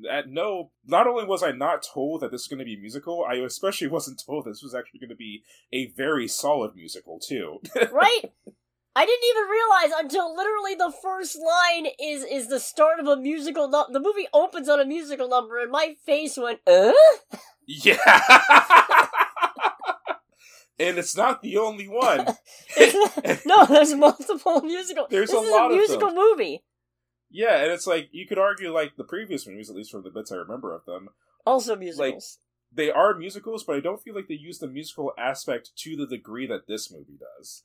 [0.00, 3.24] That no, not only was I not told that this was going to be musical,
[3.28, 5.42] I especially wasn't told this was actually going to be
[5.72, 7.60] a very solid musical too.
[7.92, 8.32] right.
[8.94, 13.16] I didn't even realize until literally the first line is is the start of a
[13.16, 13.68] musical.
[13.68, 16.92] Nu- the movie opens on a musical number, and my face went, "Uh."
[17.66, 17.96] yeah,
[20.78, 22.26] and it's not the only one.
[23.46, 25.06] no, there's multiple musical.
[25.08, 26.16] There's this a is lot a of musical them.
[26.16, 26.62] movie.
[27.30, 30.10] Yeah, and it's like you could argue like the previous movies, at least from the
[30.10, 31.08] bits I remember of them,
[31.46, 32.38] Also musicals.
[32.70, 36.06] they are musicals, but I don't feel like they use the musical aspect to the
[36.06, 37.64] degree that this movie does.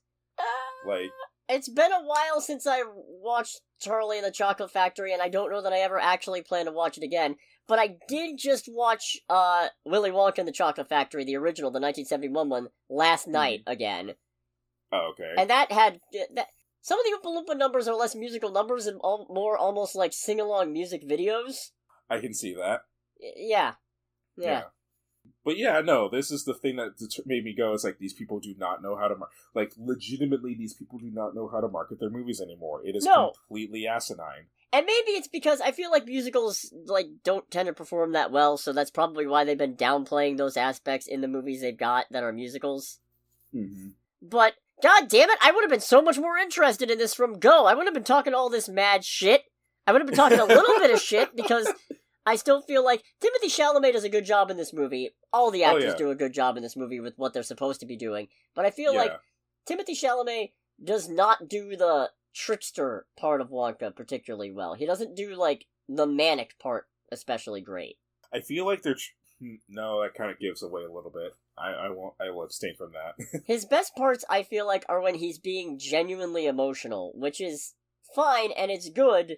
[0.85, 1.11] Like,
[1.49, 5.51] it's been a while since I watched Charlie and the Chocolate Factory, and I don't
[5.51, 7.35] know that I ever actually plan to watch it again.
[7.67, 11.79] But I did just watch uh, Willy Wonka and the Chocolate Factory, the original, the
[11.79, 14.13] 1971 one, last night again,
[14.91, 15.33] oh, okay.
[15.37, 15.99] and that had
[16.35, 16.47] that.
[16.81, 20.13] Some of the Oompa Loompa numbers are less musical numbers and al- more almost like
[20.13, 21.71] sing along music videos.
[22.09, 22.83] I can see that.
[23.19, 23.73] Y- Yeah,
[24.37, 24.63] yeah.
[25.43, 27.73] But yeah, no, this is the thing that made me go.
[27.73, 30.55] It's like these people do not know how to mar- like legitimately.
[30.55, 32.81] These people do not know how to market their movies anymore.
[32.83, 33.31] It is no.
[33.31, 34.47] completely asinine.
[34.73, 38.57] And maybe it's because I feel like musicals like don't tend to perform that well,
[38.57, 42.23] so that's probably why they've been downplaying those aspects in the movies they've got that
[42.23, 42.99] are musicals.
[43.55, 43.89] Mm-hmm.
[44.21, 47.39] But god damn it, I would have been so much more interested in this from
[47.39, 47.65] Go.
[47.65, 49.43] I wouldn't have been talking all this mad shit.
[49.85, 51.71] I would have been talking a little bit of shit because
[52.27, 55.11] I still feel like Timothy Chalamet does a good job in this movie.
[55.31, 55.97] All the oh, actors oh, yeah.
[55.97, 58.27] do a good job in this movie with what they're supposed to be doing.
[58.53, 58.99] But I feel yeah.
[58.99, 59.11] like
[59.65, 60.51] Timothy Chalamet
[60.83, 64.73] does not do the trickster part of Wonka particularly well.
[64.73, 67.95] He doesn't do like the manic part especially great.
[68.33, 68.97] I feel like they're
[69.39, 71.31] hmm, no, that kind of gives away a little bit.
[71.57, 72.13] I, I won't.
[72.19, 73.41] I will abstain from that.
[73.45, 77.73] His best parts, I feel like, are when he's being genuinely emotional, which is
[78.13, 79.37] fine and it's good,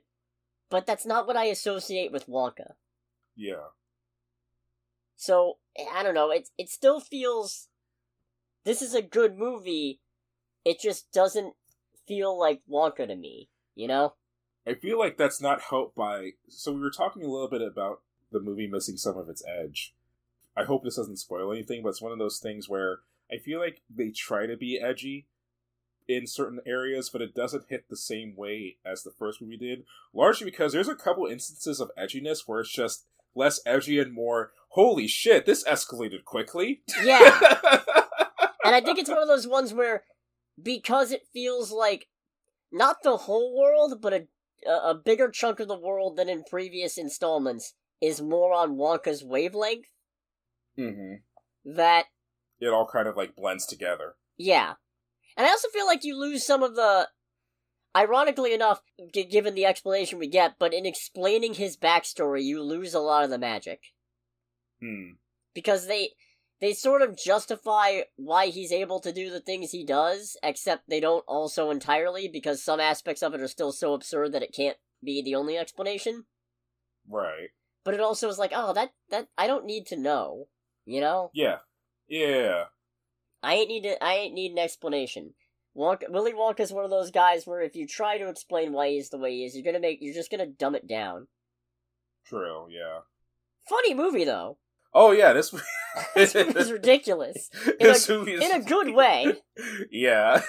[0.69, 2.73] but that's not what I associate with Wonka.
[3.35, 3.69] Yeah.
[5.15, 5.57] So
[5.93, 6.31] I don't know.
[6.31, 7.67] It it still feels.
[8.65, 10.01] This is a good movie.
[10.65, 11.53] It just doesn't
[12.07, 14.15] feel like Wonka to me, you know?
[14.67, 16.31] I feel like that's not helped by.
[16.49, 18.01] So we were talking a little bit about
[18.31, 19.95] the movie missing some of its edge.
[20.57, 22.99] I hope this doesn't spoil anything, but it's one of those things where
[23.31, 25.27] I feel like they try to be edgy
[26.09, 29.83] in certain areas, but it doesn't hit the same way as the first movie did.
[30.13, 33.05] Largely because there's a couple instances of edginess where it's just
[33.35, 36.81] less edgy and more, holy shit, this escalated quickly.
[37.03, 37.39] Yeah.
[38.65, 40.03] and I think it's one of those ones where
[40.61, 42.07] because it feels like
[42.71, 44.27] not the whole world, but a
[44.67, 49.85] a bigger chunk of the world than in previous installments is more on Wonka's wavelength.
[50.77, 51.15] Mm-hmm.
[51.75, 52.05] That
[52.59, 54.15] it all kind of like blends together.
[54.37, 54.73] Yeah,
[55.39, 57.07] and I also feel like you lose some of the.
[57.95, 58.81] Ironically enough,
[59.11, 63.23] g- given the explanation we get, but in explaining his backstory, you lose a lot
[63.23, 63.79] of the magic.
[64.79, 65.13] Hmm.
[65.55, 66.09] Because they
[66.59, 70.99] they sort of justify why he's able to do the things he does, except they
[70.99, 74.77] don't also entirely because some aspects of it are still so absurd that it can't
[75.03, 76.25] be the only explanation.
[77.09, 77.49] Right.
[77.85, 80.47] But it also is like, oh, that that I don't need to know,
[80.85, 81.31] you know?
[81.33, 81.59] Yeah.
[82.09, 82.65] Yeah.
[83.41, 85.33] I ain't need to, I ain't need an explanation.
[85.77, 89.09] Wonka, Willy Wonka's one of those guys where if you try to explain why he's
[89.09, 91.27] the way he is, you're gonna make you're just gonna dumb it down.
[92.25, 92.67] True.
[92.69, 92.99] Yeah.
[93.67, 94.57] Funny movie though.
[94.93, 95.53] Oh yeah, this
[96.15, 99.33] this is ridiculous in a, in a good way.
[99.91, 100.41] Yeah,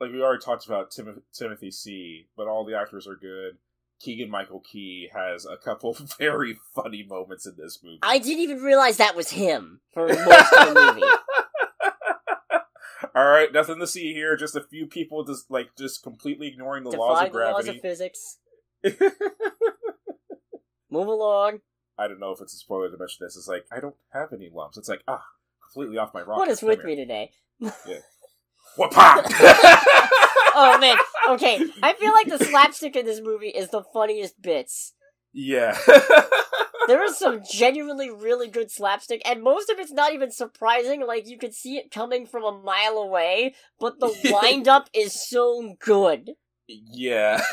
[0.00, 3.58] like we already talked about Tim- Timothy C, but all the actors are good.
[4.00, 8.00] Keegan Michael Key has a couple very funny moments in this movie.
[8.02, 11.06] I didn't even realize that was him for most of the movie.
[13.16, 14.36] All right, nothing to see here.
[14.36, 17.80] Just a few people just like just completely ignoring the laws of gravity, laws of
[17.80, 18.36] physics.
[20.90, 21.60] Move along.
[21.98, 23.34] I don't know if it's a spoiler to mention this.
[23.34, 24.76] It's like I don't have any lumps.
[24.76, 25.24] It's like ah,
[25.64, 26.40] completely off my rocker.
[26.40, 27.30] What is with me today?
[27.58, 28.00] yeah.
[28.76, 29.24] What pop?
[30.54, 30.98] oh man.
[31.30, 34.92] Okay, I feel like the slapstick in this movie is the funniest bits.
[35.32, 35.78] Yeah.
[36.86, 41.06] There is some genuinely really good slapstick, and most of it's not even surprising.
[41.06, 45.28] Like you could see it coming from a mile away, but the wind up is
[45.28, 46.32] so good.
[46.66, 47.40] Yeah.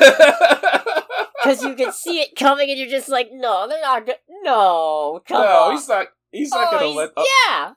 [1.44, 4.06] Because you can see it coming, and you're just like, no, they're not.
[4.06, 5.72] Go- no, come no, on.
[5.72, 6.06] he's not.
[6.32, 7.10] He's not oh, gonna he's, let.
[7.16, 7.72] yeah.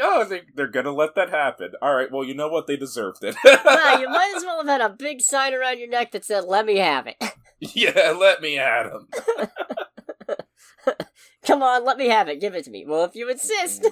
[0.00, 1.72] Oh, they, they're gonna let that happen.
[1.82, 2.10] All right.
[2.10, 2.66] Well, you know what?
[2.66, 3.36] They deserved it.
[3.44, 6.64] you might as well have had a big sign around your neck that said, "Let
[6.64, 7.16] me have it."
[7.60, 9.08] yeah, let me have him.
[11.46, 12.40] Come on, let me have it.
[12.40, 12.84] Give it to me.
[12.86, 13.86] Well, if you insist.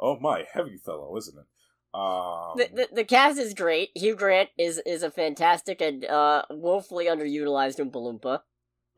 [0.00, 1.46] oh my, heavy fellow, isn't it?
[1.94, 3.90] Um, the, the, the cast is great.
[3.94, 8.40] Hugh Grant is is a fantastic and uh, woefully underutilized Oompa Loompa.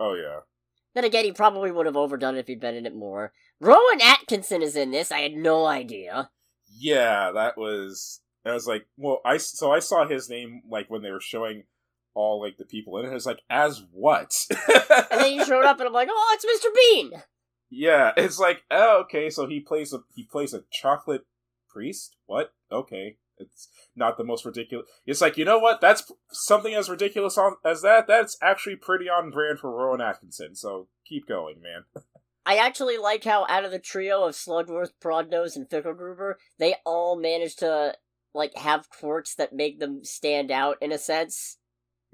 [0.00, 0.40] Oh yeah.
[0.94, 3.32] Then again, he probably would have overdone it if he'd been in it more.
[3.60, 5.12] Rowan Atkinson is in this.
[5.12, 6.30] I had no idea.
[6.76, 8.20] Yeah, that was.
[8.44, 11.64] I was like, well, I so I saw his name like when they were showing
[12.14, 13.10] all like the people in it.
[13.10, 14.34] I was like, as what?
[14.50, 16.74] and then he showed up, and I'm like, oh, it's Mr.
[16.74, 17.22] Bean.
[17.70, 21.26] Yeah, it's like, oh, okay, so he plays a he plays a chocolate
[21.68, 22.16] priest.
[22.26, 22.52] What?
[22.72, 24.88] Okay, it's not the most ridiculous.
[25.06, 25.80] It's like you know what?
[25.80, 28.06] That's something as ridiculous on, as that.
[28.06, 30.54] That's actually pretty on brand for Rowan Atkinson.
[30.54, 31.84] So keep going, man.
[32.46, 37.20] I actually like how out of the trio of Slugworth, Prodnose, and Fickelgruber, they all
[37.20, 37.94] manage to
[38.34, 41.57] like have quirks that make them stand out in a sense.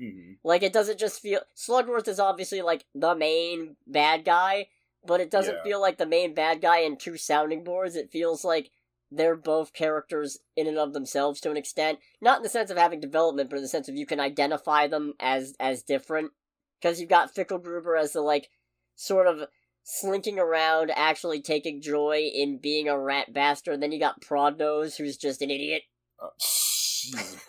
[0.01, 0.32] Mm-hmm.
[0.42, 4.68] Like it doesn't just feel Slugworth is obviously like the main bad guy,
[5.07, 5.62] but it doesn't yeah.
[5.62, 7.97] feel like the main bad guy in two sounding boards.
[7.97, 8.70] It feels like
[9.11, 11.99] they're both characters in and of themselves to an extent.
[12.20, 14.86] Not in the sense of having development, but in the sense of you can identify
[14.86, 16.32] them as as different.
[16.80, 18.51] Because you've got Fickelgruber as the like
[18.97, 19.49] sort of
[19.84, 23.74] slinking around, actually taking joy in being a rat bastard.
[23.74, 25.82] And Then you got Prodnose, who's just an idiot.
[26.20, 26.28] Uh,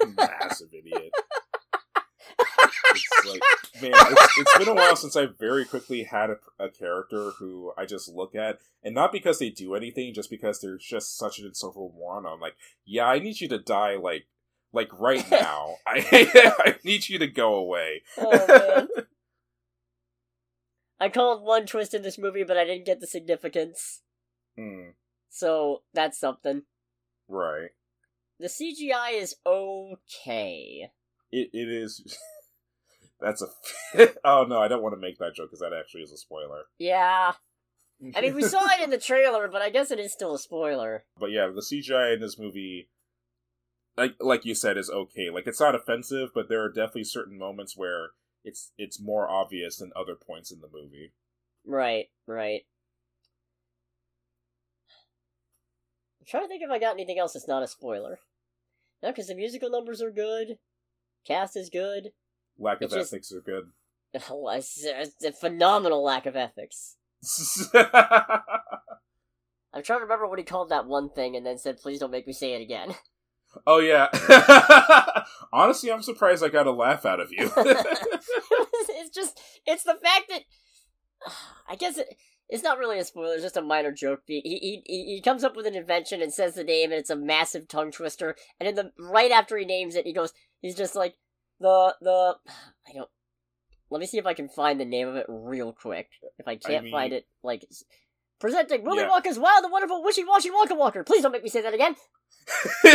[0.18, 1.12] massive idiot.
[2.94, 3.42] It's like,
[3.82, 7.74] man, it's, it's been a while since I very quickly had a, a, character who
[7.78, 11.40] I just look at, and not because they do anything, just because they're just such
[11.40, 12.26] an insufferable moron.
[12.26, 12.56] I'm like,
[12.86, 14.28] yeah, I need you to die, like,
[14.74, 15.78] like right now.
[15.88, 16.06] I
[16.60, 18.04] I need you to go away.
[18.18, 18.88] Oh,
[21.00, 24.02] I called one twist in this movie, but I didn't get the significance.
[24.58, 24.92] Hmm.
[25.30, 26.64] So that's something.
[27.28, 27.72] Right.
[28.40, 30.90] The CGI is okay.
[31.32, 32.18] It it is.
[33.20, 34.08] That's a.
[34.24, 36.64] oh no, I don't want to make that joke because that actually is a spoiler.
[36.78, 37.34] Yeah.
[38.16, 40.40] I mean, we saw it in the trailer, but I guess it is still a
[40.40, 41.06] spoiler.
[41.18, 42.90] But yeah, the CGI in this movie,
[43.98, 45.30] like like you said, is okay.
[45.30, 48.10] Like it's not offensive, but there are definitely certain moments where
[48.44, 51.14] it's it's more obvious than other points in the movie.
[51.66, 52.62] Right, right.
[56.20, 58.20] I'm trying to think if I got anything else that's not a spoiler.
[59.02, 60.58] No, because the musical numbers are good,
[61.26, 62.10] cast is good.
[62.58, 63.72] Lack of it's ethics are good.
[64.14, 66.96] It's a phenomenal lack of ethics.
[69.76, 72.12] I'm trying to remember what he called that one thing and then said, please don't
[72.12, 72.96] make me say it again.
[73.66, 74.10] Oh, yeah.
[75.54, 77.50] Honestly, I'm surprised I got a laugh out of you.
[77.56, 80.42] it's just, it's the fact that.
[81.70, 82.18] I guess it,
[82.50, 84.24] it's not really a spoiler, it's just a minor joke.
[84.28, 87.10] He, he, he, he comes up with an invention and says the name, and it's
[87.10, 88.36] a massive tongue twister.
[88.60, 91.16] And in the right after he names it, he goes, he's just like,
[91.60, 92.36] the the
[92.88, 93.10] I don't.
[93.92, 96.10] Let me see if I can find the name of it real quick.
[96.40, 97.66] If I can't I mean, find it, like
[98.40, 99.10] presenting Willy yeah.
[99.10, 101.04] Wonka's Wild and Wonderful Wishy Washy Wonka Walker.
[101.04, 101.96] Please don't make me say that again.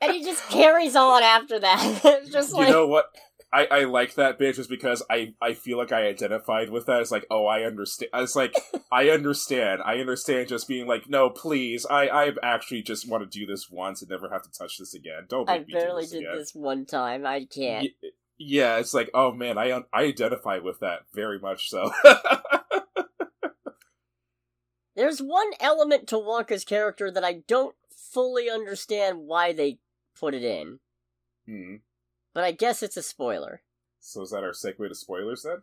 [0.00, 2.00] and he just carries on after that.
[2.04, 3.06] it's just like you know what.
[3.52, 7.00] I, I like that bit just because I, I feel like I identified with that.
[7.00, 8.10] It's like, oh, I understand.
[8.14, 8.54] It's like,
[8.92, 9.82] I understand.
[9.84, 11.84] I understand just being like, no, please.
[11.86, 14.94] I, I actually just want to do this once and never have to touch this
[14.94, 15.26] again.
[15.28, 16.36] Don't I barely this did again.
[16.36, 17.26] this one time.
[17.26, 17.88] I can't.
[18.38, 21.90] Yeah, it's like, oh man, I, I identify with that very much so.
[24.96, 29.78] There's one element to Wonka's character that I don't fully understand why they
[30.18, 30.78] put it in.
[31.46, 31.76] Hmm
[32.34, 33.62] but I guess it's a spoiler.
[34.00, 35.62] So is that our segue to spoilers then?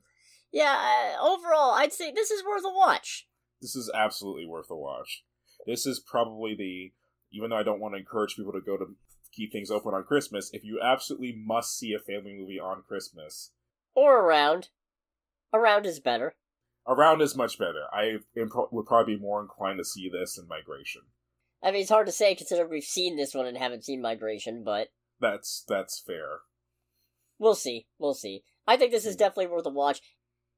[0.51, 0.78] Yeah,
[1.20, 3.28] uh, overall, I'd say this is worth a watch.
[3.61, 5.24] This is absolutely worth a watch.
[5.65, 6.93] This is probably the,
[7.36, 8.95] even though I don't want to encourage people to go to
[9.34, 13.51] keep things open on Christmas, if you absolutely must see a family movie on Christmas.
[13.95, 14.70] Or around.
[15.53, 16.36] Around is better.
[16.88, 17.84] Around is much better.
[17.91, 21.01] I would probably be more inclined to see this than Migration.
[21.61, 24.63] I mean, it's hard to say considering we've seen this one and haven't seen Migration,
[24.63, 24.89] but.
[25.20, 26.41] That's that's fair.
[27.39, 27.88] We'll see.
[27.99, 28.43] We'll see.
[28.67, 29.19] I think this is hmm.
[29.19, 30.01] definitely worth a watch.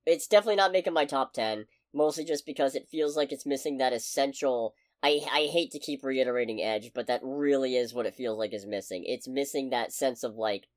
[0.05, 3.77] It's definitely not making my top 10, mostly just because it feels like it's missing
[3.77, 4.73] that essential.
[5.03, 8.53] I, I hate to keep reiterating Edge, but that really is what it feels like
[8.53, 9.03] is missing.
[9.05, 10.67] It's missing that sense of like.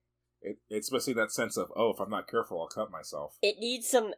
[0.42, 3.36] It, it's missing that sense of, oh, if I'm not careful, I'll cut myself.
[3.42, 4.12] It needs some.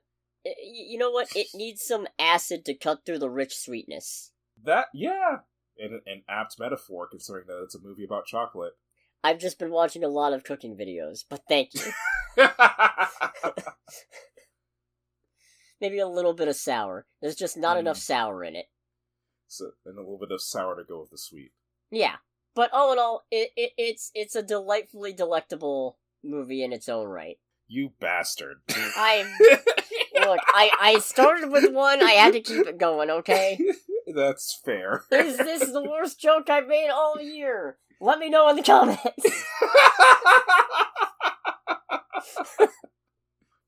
[0.44, 1.28] You know what?
[1.34, 4.32] It needs some acid to cut through the rich sweetness.
[4.62, 5.38] That, yeah.
[5.78, 8.74] An, an apt metaphor, considering that it's a movie about chocolate.
[9.24, 11.80] I've just been watching a lot of cooking videos, but thank you.
[15.80, 17.06] Maybe a little bit of sour.
[17.22, 17.80] There's just not mm.
[17.80, 18.66] enough sour in it.
[19.48, 21.52] So, and a little bit of sour to go with the sweet.
[21.90, 22.16] Yeah,
[22.54, 27.06] but all in all, it, it it's it's a delightfully delectable movie in its own
[27.06, 27.38] right.
[27.66, 28.58] You bastard!
[28.96, 30.40] I'm look.
[30.48, 32.02] I I started with one.
[32.02, 33.10] I had to keep it going.
[33.10, 33.58] Okay.
[34.06, 35.04] That's fair.
[35.10, 37.78] Is this the worst joke I've made all year?
[38.00, 39.02] Let me know in the comments.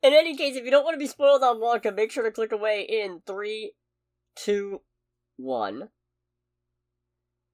[0.03, 2.31] in any case, if you don't want to be spoiled on Wonka, make sure to
[2.31, 3.73] click away in three,
[4.35, 4.83] two,
[5.37, 5.89] one.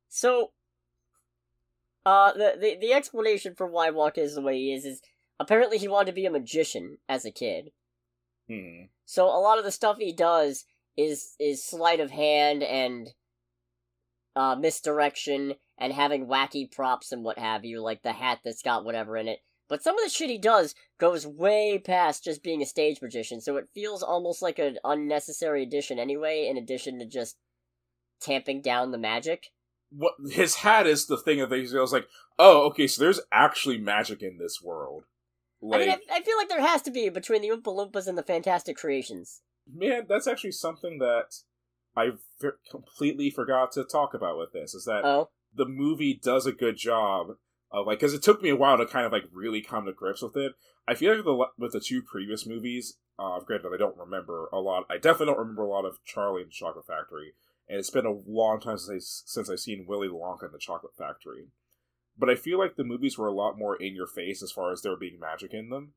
[0.08, 0.52] So,
[2.04, 5.00] uh, the, the, the explanation for why Wonka is the way he is is
[5.38, 7.70] apparently he wanted to be a magician as a kid.
[8.48, 8.84] Hmm.
[9.04, 10.64] So a lot of the stuff he does
[10.96, 13.10] is is sleight of hand and
[14.37, 18.85] uh, misdirection and having wacky props and what have you, like the hat that's got
[18.85, 19.41] whatever in it.
[19.68, 23.41] But some of the shit he does goes way past just being a stage magician,
[23.41, 27.37] so it feels almost like an unnecessary addition anyway, in addition to just
[28.20, 29.49] tamping down the magic.
[29.91, 32.07] What his hat is the thing that they was like,
[32.39, 35.05] oh, okay, so there's actually magic in this world.
[35.61, 38.07] Like, I mean, I, I feel like there has to be between the Oompa Loompas
[38.07, 39.43] and the Fantastic Creations.
[39.72, 41.37] Man, that's actually something that
[41.97, 42.11] I
[42.70, 44.74] completely forgot to talk about with this.
[44.74, 45.30] Is that oh?
[45.55, 47.36] the movie does a good job
[47.70, 49.93] of like because it took me a while to kind of like really come to
[49.93, 50.53] grips with it.
[50.86, 54.59] I feel like the with the two previous movies, Uh, granted, I don't remember a
[54.59, 54.84] lot.
[54.90, 57.34] I definitely don't remember a lot of Charlie and the Chocolate Factory,
[57.68, 58.99] and it's been a long time since I,
[59.30, 61.49] since I've seen Willy Wonka and the Chocolate Factory.
[62.18, 64.72] But I feel like the movies were a lot more in your face as far
[64.72, 65.95] as there being magic in them.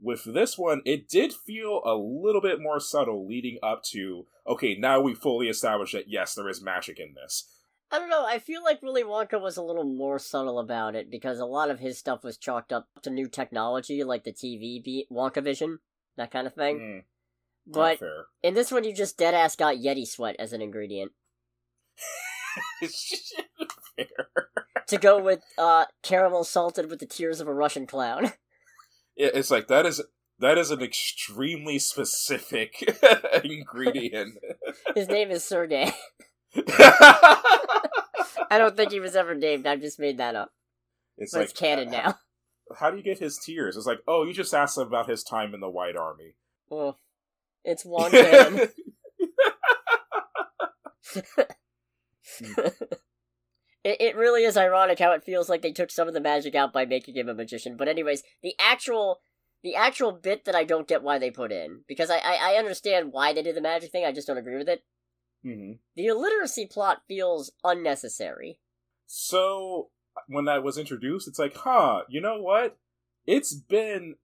[0.00, 4.76] With this one, it did feel a little bit more subtle leading up to, okay,
[4.78, 7.48] now we fully established that yes, there is magic in this.
[7.90, 8.26] I don't know.
[8.26, 11.70] I feel like Willy Wonka was a little more subtle about it because a lot
[11.70, 15.78] of his stuff was chalked up to new technology, like the TV beat Wonka Vision,
[16.16, 16.78] that kind of thing.
[16.78, 17.02] Mm,
[17.66, 17.98] but
[18.42, 21.12] in this one, you just dead ass got Yeti sweat as an ingredient.
[24.86, 28.32] to go with uh, caramel salted with the tears of a Russian clown.
[29.18, 30.00] It's like that is
[30.38, 32.76] that is an extremely specific
[33.44, 34.38] ingredient.
[34.94, 35.92] His name is Sergey.
[38.50, 39.66] I don't think he was ever named.
[39.66, 40.52] I just made that up.
[41.16, 42.18] It's but like it's canon now.
[42.78, 43.76] How do you get his tears?
[43.76, 46.34] It's like, oh, you just asked him about his time in the White Army.
[46.68, 46.98] Well,
[47.64, 48.68] it's one canon.
[52.40, 52.68] Hmm.
[53.84, 56.54] It, it really is ironic how it feels like they took some of the magic
[56.54, 57.76] out by making him a magician.
[57.76, 59.20] But anyways, the actual
[59.62, 62.58] the actual bit that I don't get why they put in because I I, I
[62.58, 64.04] understand why they did the magic thing.
[64.04, 64.84] I just don't agree with it.
[65.44, 65.72] Mm-hmm.
[65.94, 68.60] The illiteracy plot feels unnecessary.
[69.06, 69.90] So
[70.26, 72.76] when that was introduced, it's like, huh, you know what?
[73.26, 74.16] It's been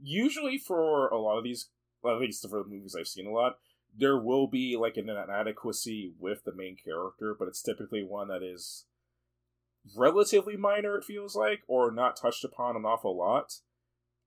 [0.00, 1.68] usually for a lot of these,
[2.04, 3.58] at least for the movies I've seen a lot,
[3.94, 8.42] there will be like an inadequacy with the main character, but it's typically one that
[8.42, 8.86] is
[9.96, 10.96] relatively minor.
[10.96, 13.54] It feels like, or not touched upon an awful lot.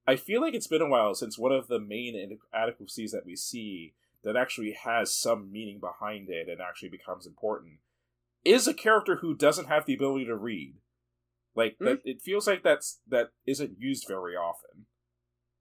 [0.07, 2.15] I feel like it's been a while since one of the main
[2.53, 3.93] inadequacies that we see
[4.23, 7.79] that actually has some meaning behind it and actually becomes important
[8.43, 10.75] is a character who doesn't have the ability to read.
[11.55, 11.85] Like mm-hmm.
[11.85, 14.85] that, it feels like that's that isn't used very often.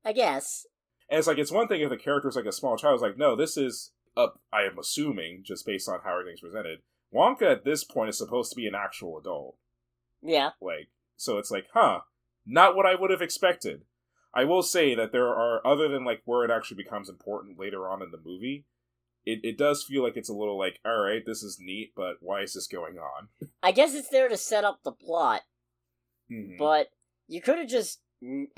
[0.04, 0.66] I guess.
[1.08, 2.94] And it's like it's one thing if the character is like a small child.
[2.94, 4.40] It's like no, this is up.
[4.52, 6.80] I am assuming just based on how everything's presented.
[7.14, 9.56] Wonka at this point is supposed to be an actual adult.
[10.24, 10.50] Yeah.
[10.60, 12.00] Like so, it's like, huh,
[12.46, 13.82] not what I would have expected.
[14.34, 17.88] I will say that there are other than like where it actually becomes important later
[17.88, 18.66] on in the movie.
[19.24, 22.16] It, it does feel like it's a little like, all right, this is neat, but
[22.20, 23.28] why is this going on?
[23.62, 25.42] I guess it's there to set up the plot,
[26.30, 26.56] mm-hmm.
[26.58, 26.88] but
[27.26, 28.00] you could have just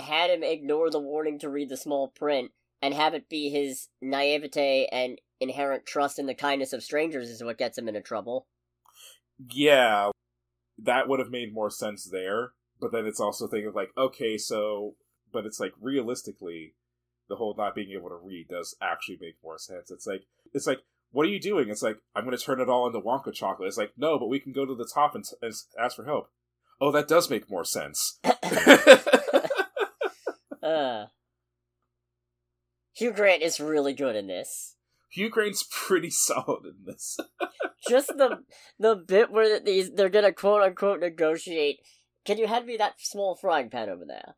[0.01, 2.51] had him ignore the warning to read the small print
[2.83, 7.45] and have it be his naivete and inherent trust in the kindness of strangers is
[7.45, 8.47] what gets him into trouble.
[9.53, 10.11] Yeah,
[10.79, 12.53] that would have made more sense there.
[12.81, 14.97] But then it's also thinking like, okay, so
[15.33, 16.75] but it's like realistically,
[17.29, 19.91] the whole not being able to read does actually make more sense.
[19.91, 20.81] It's like it's like
[21.13, 21.71] what are you doing?
[21.71, 23.69] It's like I'm going to turn it all into Wonka chocolate.
[23.69, 26.31] It's like no, but we can go to the top and, and ask for help.
[26.81, 28.19] Oh, that does make more sense.
[30.63, 31.07] uh,
[32.93, 34.77] Hugh Grant is really good in this.
[35.17, 37.17] Hugh Grant's pretty solid in this.
[37.89, 38.41] Just the
[38.79, 41.79] the bit where these they're gonna quote unquote negotiate.
[42.27, 44.35] Can you hand me that small frying pan over there?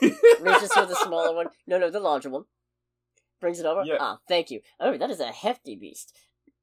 [0.40, 1.46] Reaches for the smaller one.
[1.66, 2.44] No, no, the larger one.
[3.40, 3.82] Brings it over.
[3.84, 3.96] Yeah.
[3.98, 4.60] Ah, thank you.
[4.78, 6.16] Oh, that is a hefty beast.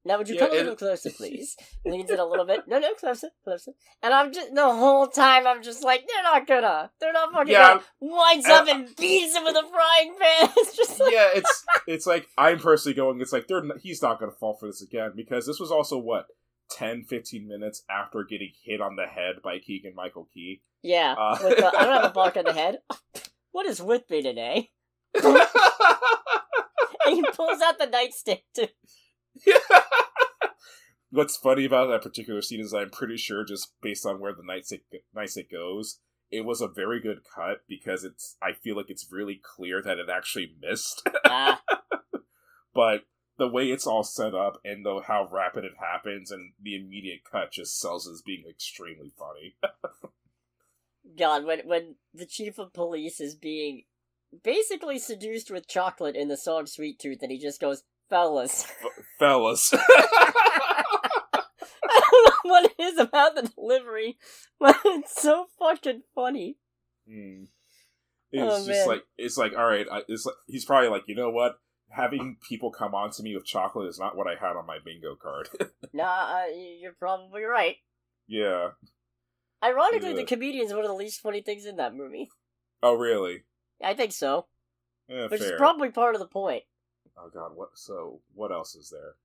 [0.06, 1.58] Now, would you yeah, come a little closer, please?
[1.86, 2.62] Leans in a little bit.
[2.68, 3.74] No, no, closer, closer.
[4.02, 7.52] And I'm just the whole time I'm just like, they're not gonna, they're not fucking
[7.52, 7.84] yeah, gonna.
[8.00, 10.50] Winds up and beats him with a frying pan.
[10.58, 11.12] It's just like...
[11.12, 13.20] yeah, it's it's like I'm personally going.
[13.22, 16.28] It's like they're he's not gonna fall for this again because this was also what
[16.72, 20.62] 10, 15 minutes after getting hit on the head by Keegan Michael Key.
[20.82, 21.16] Yeah.
[21.18, 22.80] Uh, with, uh, I don't have a block on the head.
[23.52, 24.70] What is with me today?
[25.16, 25.26] and
[27.08, 28.68] he pulls out the nightstick too.
[31.12, 34.44] What's funny about that particular scene is I'm pretty sure, just based on where the
[34.44, 34.82] nightstick
[35.16, 36.00] nightstick goes,
[36.32, 38.38] it was a very good cut because it's.
[38.42, 41.08] I feel like it's really clear that it actually missed.
[41.32, 41.62] Ah.
[42.74, 43.02] but
[43.38, 47.22] the way it's all set up and the how rapid it happens and the immediate
[47.30, 49.56] cut just sells as being extremely funny.
[51.18, 53.84] God, when when the chief of police is being
[54.44, 58.68] basically seduced with chocolate in the song Sweet Tooth and he just goes, Fellas.
[59.20, 59.74] Fellas.
[61.92, 64.18] I don't know what it is about the delivery,
[64.60, 66.58] but it's so fucking funny.
[67.10, 67.48] Mm.
[68.32, 68.88] It's oh, just man.
[68.88, 69.86] like it's like all right.
[70.08, 71.60] It's like, he's probably like you know what
[71.90, 74.78] having people come on to me with chocolate is not what I had on my
[74.84, 75.50] bingo card.
[75.94, 76.46] nah, uh,
[76.80, 77.78] you're probably right.
[78.28, 78.70] Yeah.
[79.64, 80.16] Ironically, yeah.
[80.18, 82.30] the comedian's one of the least funny things in that movie.
[82.82, 83.44] Oh, really?
[83.84, 84.46] I think so.
[85.08, 85.54] Yeah, Which fair.
[85.54, 86.64] is probably part of the point.
[87.22, 87.70] Oh god, what?
[87.76, 89.16] So what else is there?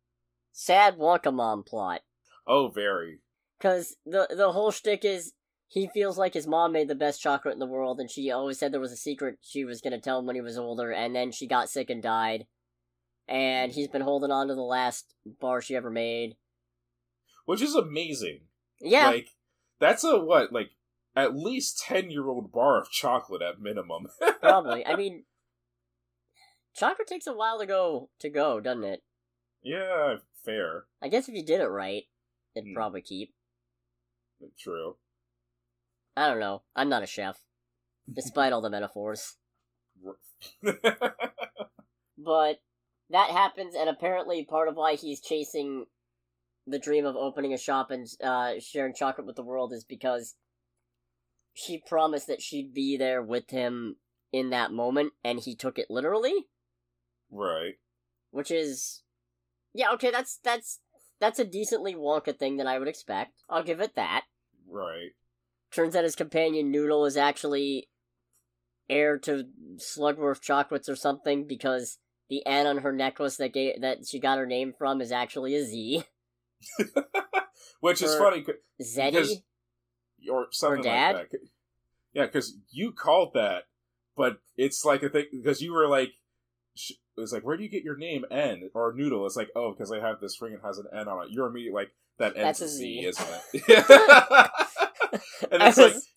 [0.53, 2.03] Sad Wonka mom plot.
[2.47, 3.21] Oh, very.
[3.59, 5.33] Because the the whole shtick is
[5.69, 8.59] he feels like his mom made the best chocolate in the world, and she always
[8.59, 11.15] said there was a secret she was gonna tell him when he was older, and
[11.15, 12.47] then she got sick and died
[13.29, 16.37] and he's been holding on to the last bar she ever made.
[17.47, 18.41] Which is amazing.
[18.81, 19.09] Yeah.
[19.09, 19.29] Like,
[19.81, 20.71] that's a, what, like,
[21.17, 24.09] at least 10 year old bar of chocolate at minimum.
[24.41, 24.85] Probably.
[24.87, 25.25] I mean,
[26.75, 29.03] chocolate takes a while to go, to go, doesn't it?
[29.63, 30.85] Yeah, fair.
[31.03, 32.05] I guess if you did it right,
[32.55, 32.75] it'd Hmm.
[32.75, 33.35] probably keep.
[34.59, 34.97] True.
[36.17, 36.63] I don't know.
[36.77, 37.43] I'm not a chef,
[38.13, 39.37] despite all the metaphors.
[42.17, 42.61] But
[43.11, 45.87] that happens, and apparently part of why he's chasing
[46.67, 50.35] the dream of opening a shop and uh, sharing chocolate with the world is because
[51.53, 53.97] she promised that she'd be there with him
[54.33, 56.47] in that moment, and he took it literally,
[57.35, 57.75] right.
[58.31, 59.03] which is,
[59.75, 60.81] yeah, okay, that's that's
[61.21, 63.43] that's a decently Wonka thing that I would expect.
[63.49, 64.25] I'll give it that.
[64.69, 65.11] Right.
[65.71, 67.89] Turns out his companion Noodle is actually
[68.89, 69.47] heir to
[69.77, 71.99] Slugworth chocolates or something because
[72.29, 75.55] the N on her necklace that gave, that she got her name from is actually
[75.55, 76.05] a Z.
[77.81, 78.45] Which is funny.
[78.83, 79.43] Zeddy?
[80.31, 81.17] Or something dad?
[81.17, 81.39] like that.
[82.13, 83.65] Yeah, because you called that,
[84.17, 86.13] but it's like a thing because you were like,
[87.17, 89.27] it was like, where do you get your name N or Noodle?
[89.27, 91.33] It's like, oh, because I have this ring and has an N on it.
[91.33, 93.63] You're immediately like, that N's That's a Z, isn't it?
[95.51, 96.09] and it's like, was-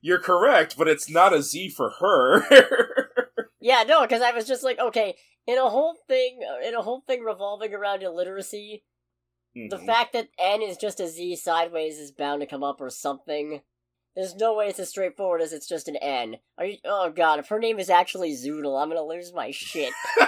[0.00, 3.10] you're correct, but it's not a Z for her.
[3.60, 5.16] Yeah, no, because I was just like, okay,
[5.46, 8.84] in a whole thing, in a whole thing revolving around illiteracy,
[9.54, 9.86] the Mhm.
[9.86, 13.62] fact that N is just a Z sideways is bound to come up or something.
[14.16, 16.36] There's no way it's as straightforward as it's just an N.
[16.56, 16.76] Are you?
[16.84, 19.92] Oh god, if her name is actually Zoodle, I'm gonna lose my shit.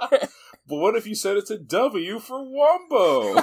[0.00, 0.28] but
[0.66, 3.34] what if you said it's a W for Wumbo?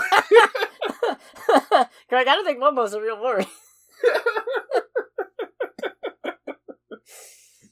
[2.10, 3.46] Greg, I don't think Wumbo's a real word.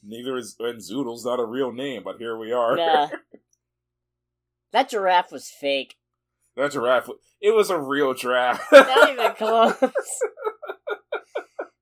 [0.02, 2.76] Neither is and Zoodle's not a real name, but here we are.
[2.76, 3.08] Nah.
[4.72, 5.96] That giraffe was fake.
[6.56, 7.08] That giraffe,
[7.40, 8.60] it was a real giraffe.
[8.70, 9.82] Not even close.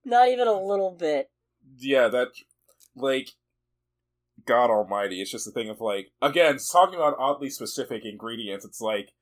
[0.04, 1.30] Not even a little bit.
[1.78, 2.28] yeah, that
[2.96, 3.30] like
[4.44, 5.20] God Almighty.
[5.22, 8.64] It's just a thing of like again talking about oddly specific ingredients.
[8.64, 9.12] It's like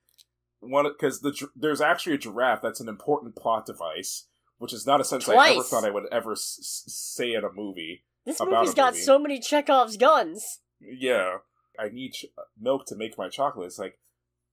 [0.60, 4.26] one because the there's actually a giraffe that's an important plot device,
[4.58, 7.52] which is not a sentence I ever thought I would ever s- say in a
[7.52, 8.04] movie.
[8.24, 9.02] This movie's a got movie.
[9.04, 10.60] so many Chekhov's guns.
[10.80, 11.38] Yeah,
[11.78, 12.26] I need ch-
[12.58, 13.66] milk to make my chocolate.
[13.66, 13.98] It's like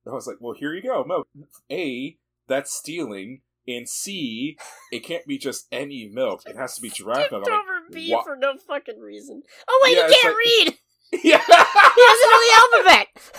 [0.05, 1.27] I was like, well, here you go, milk.
[1.69, 2.17] A,
[2.47, 4.57] that's stealing, and C,
[4.91, 6.43] it can't be just any milk.
[6.45, 7.47] It has to be giraffe milk.
[7.47, 9.43] Over B "Wha- for no fucking reason.
[9.67, 10.77] Oh wait, Yeah, he can't like- read.
[11.23, 11.39] yeah.
[11.39, 13.07] He doesn't know the alphabet.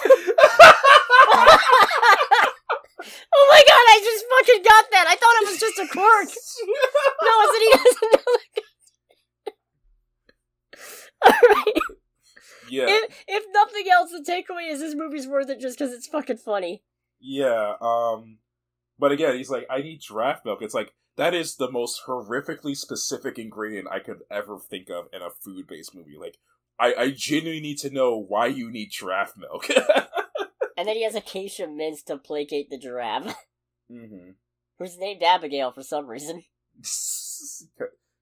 [3.35, 5.07] oh my god, I just fucking got that.
[5.09, 6.29] I thought it was just a quirk.
[7.21, 8.63] No, it's that he doesn't know the
[11.27, 11.77] Alright.
[12.71, 16.07] yeah, If, if nothing else, the takeaway is this movie's worth it just because it's
[16.07, 16.83] fucking funny.
[17.21, 17.75] yeah.
[17.81, 18.39] Um,
[18.99, 20.62] but again, he's like, I need giraffe milk.
[20.62, 25.23] It's like that is the most horrifically specific ingredient I could ever think of in
[25.23, 26.16] a food-based movie.
[26.19, 26.37] Like,
[26.79, 29.69] I, I genuinely need to know why you need giraffe milk.
[30.79, 33.35] And then he has acacia mints to placate the giraffe,
[33.91, 34.31] mm-hmm.
[34.79, 36.45] who's named Abigail for some reason.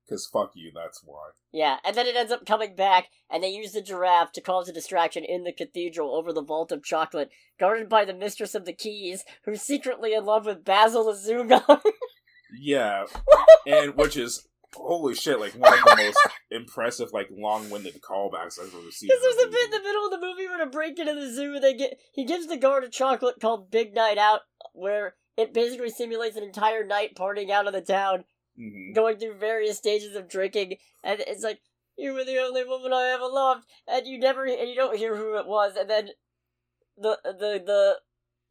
[0.07, 1.31] Because fuck you, that's why.
[1.53, 4.69] Yeah, and then it ends up coming back, and they use the giraffe to cause
[4.69, 8.67] a distraction in the cathedral over the vault of chocolate, guarded by the mistress of
[8.67, 11.81] the keys, who's secretly in love with Basil Azuga.
[12.61, 13.07] Yeah,
[13.67, 16.19] and which is holy shit, like one of the most
[16.51, 19.09] impressive, like long-winded callbacks I've ever seen.
[19.09, 21.33] Because there's a bit in the middle of the movie where to break into the
[21.33, 24.41] zoo, and they get he gives the guard a chocolate called Big Night Out,
[24.73, 28.25] where it basically simulates an entire night partying out of the town,
[28.59, 28.95] Mhm.
[28.95, 31.61] going through various stages of drinking, and it's like
[31.97, 35.17] you were the only woman I ever loved, and you never and you don't hear
[35.17, 36.11] who it was, and then
[36.97, 38.01] the the the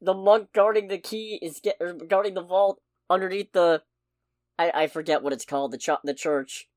[0.02, 2.80] the monk guarding the key is get guarding the vault
[3.10, 3.84] underneath the
[4.60, 6.70] I I forget what it's called the ch- the church.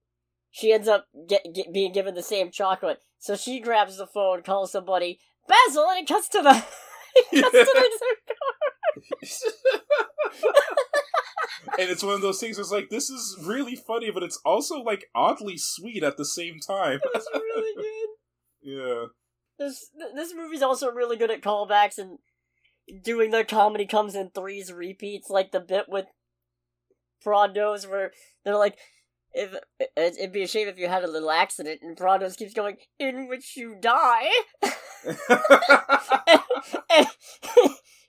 [0.51, 4.43] She ends up get, get being given the same chocolate, so she grabs the phone,
[4.43, 6.65] calls somebody Basil, and it cuts to the
[7.33, 8.17] it cuts to the
[11.79, 12.59] and it's one of those things.
[12.59, 16.59] It's like this is really funny, but it's also like oddly sweet at the same
[16.67, 17.01] time.
[17.15, 18.09] It's really good.
[18.63, 19.05] yeah,
[19.59, 22.19] This this movie's also really good at callbacks and
[23.03, 26.07] doing the comedy comes in threes repeats, like the bit with
[27.25, 28.13] Prodnose where
[28.45, 28.79] they're like,
[29.33, 32.55] "If it- it'd be a shame if you had a little accident," and Prodnose keeps
[32.55, 34.31] going, "In which you die,"
[36.91, 37.07] and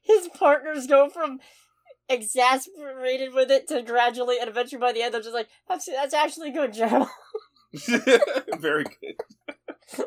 [0.09, 1.39] his partners go from
[2.09, 6.13] exasperated with it to gradually, and eventually by the end, they're just like, "That's that's
[6.13, 7.07] actually good, Gerald."
[8.59, 9.15] very good.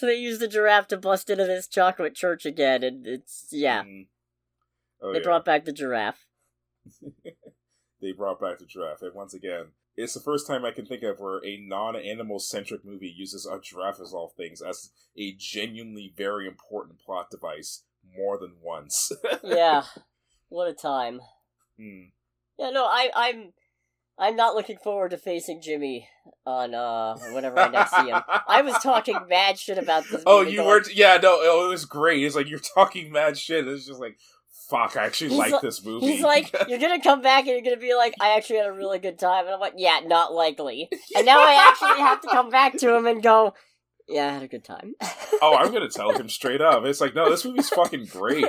[0.00, 3.82] So they use the giraffe to bust into this chocolate church again, and it's yeah.
[3.82, 4.06] Mm.
[5.02, 5.24] Oh, they yeah.
[5.24, 6.24] brought back the giraffe.
[8.00, 11.02] they brought back the giraffe, and once again, it's the first time I can think
[11.02, 16.12] of where a non-animal centric movie uses a giraffe as all things as a genuinely
[16.16, 17.82] very important plot device
[18.16, 19.12] more than once.
[19.44, 19.82] yeah,
[20.48, 21.20] what a time.
[21.78, 22.04] Hmm.
[22.58, 23.52] Yeah, no, I, I'm,
[24.18, 26.08] I'm not looking forward to facing Jimmy
[26.44, 28.22] on uh whenever I next see him.
[28.48, 30.22] I was talking mad shit about this.
[30.26, 30.82] Oh, you going- were?
[30.92, 32.24] Yeah, no, oh, it was great.
[32.24, 33.66] It's like you're talking mad shit.
[33.66, 34.18] It's just like,
[34.70, 36.06] fuck, I actually like like- this movie.
[36.06, 38.72] He's like, you're gonna come back and you're gonna be like, I actually had a
[38.72, 40.88] really good time, and I'm like, yeah, not likely.
[41.16, 43.54] And now I actually have to come back to him and go,
[44.08, 44.94] yeah, I had a good time.
[45.42, 46.84] oh, I'm gonna tell him straight up.
[46.84, 48.46] It's like, no, this movie's fucking great.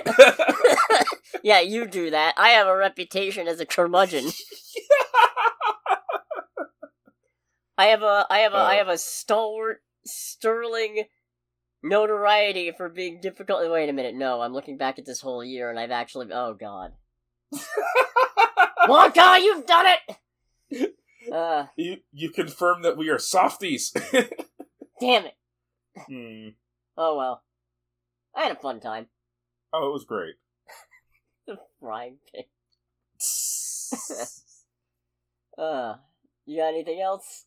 [1.43, 2.33] yeah, you do that.
[2.37, 4.25] I have a reputation as a curmudgeon.
[7.77, 8.77] I have a, I have a, I Oh.
[8.77, 11.05] have a stalwart, sterling
[11.83, 13.69] notoriety for being difficult.
[13.69, 16.53] Wait a minute, no, I'm looking back at this whole year, and I've actually, oh
[16.53, 16.93] god,
[18.87, 20.95] Wonka, you've done it.
[21.31, 23.91] Uh, you you confirm that we are softies.
[24.99, 25.35] damn it.
[25.95, 26.49] Hmm.
[26.97, 27.43] Oh well,
[28.35, 29.07] I had a fun time.
[29.73, 30.35] Oh, it was great.
[31.47, 32.43] The frying pan.
[35.57, 35.95] Uh,
[36.45, 37.45] you got anything else?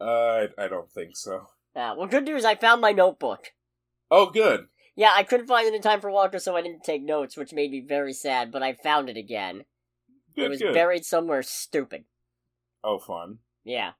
[0.00, 1.46] uh, I, I don't think so.
[1.74, 2.44] Ah, well, good news.
[2.44, 3.52] I found my notebook.
[4.10, 4.66] Oh, good.
[4.94, 7.52] Yeah, I couldn't find it in time for Wonka, so I didn't take notes, which
[7.54, 8.52] made me very sad.
[8.52, 9.64] But I found it again.
[10.36, 10.74] Good, it was good.
[10.74, 12.04] buried somewhere stupid.
[12.84, 13.38] Oh, fun.
[13.64, 13.92] Yeah.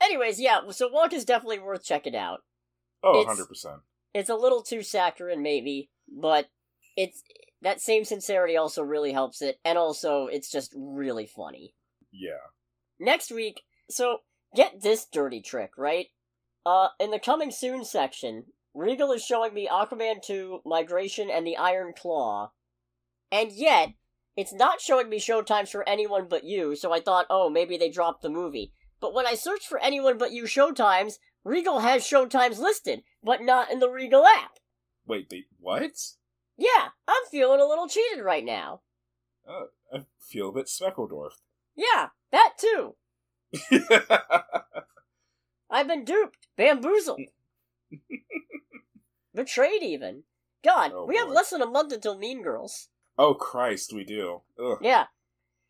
[0.00, 0.60] Anyways, yeah.
[0.70, 2.40] So Wonka's definitely worth checking out.
[3.02, 3.80] Oh, It's- 100%.
[4.14, 6.48] It's a little too saccharine, maybe, but
[6.96, 7.22] it's
[7.60, 11.74] that same sincerity also really helps it, and also it's just really funny.
[12.10, 12.38] Yeah.
[12.98, 14.20] Next week, so
[14.56, 16.06] get this dirty trick, right?
[16.68, 21.56] Uh, in the coming soon section, Regal is showing me Aquaman 2, Migration, and the
[21.56, 22.50] Iron Claw.
[23.32, 23.94] And yet,
[24.36, 27.88] it's not showing me showtimes for anyone but you, so I thought, oh, maybe they
[27.88, 28.74] dropped the movie.
[29.00, 33.70] But when I searched for anyone but you showtimes, Regal has showtimes listed, but not
[33.70, 34.58] in the Regal app.
[35.06, 35.98] Wait, they what?
[36.58, 38.82] Yeah, I'm feeling a little cheated right now.
[39.48, 41.30] Uh, I feel a bit Speckledorf.
[41.74, 42.96] Yeah, that too.
[45.70, 47.20] I've been duped, bamboozled,
[49.34, 50.24] betrayed even.
[50.64, 52.88] God, Oh, we have less than a month until Mean Girls.
[53.16, 54.42] oh, Christ, we do.
[54.62, 54.78] Ugh.
[54.80, 55.06] Yeah.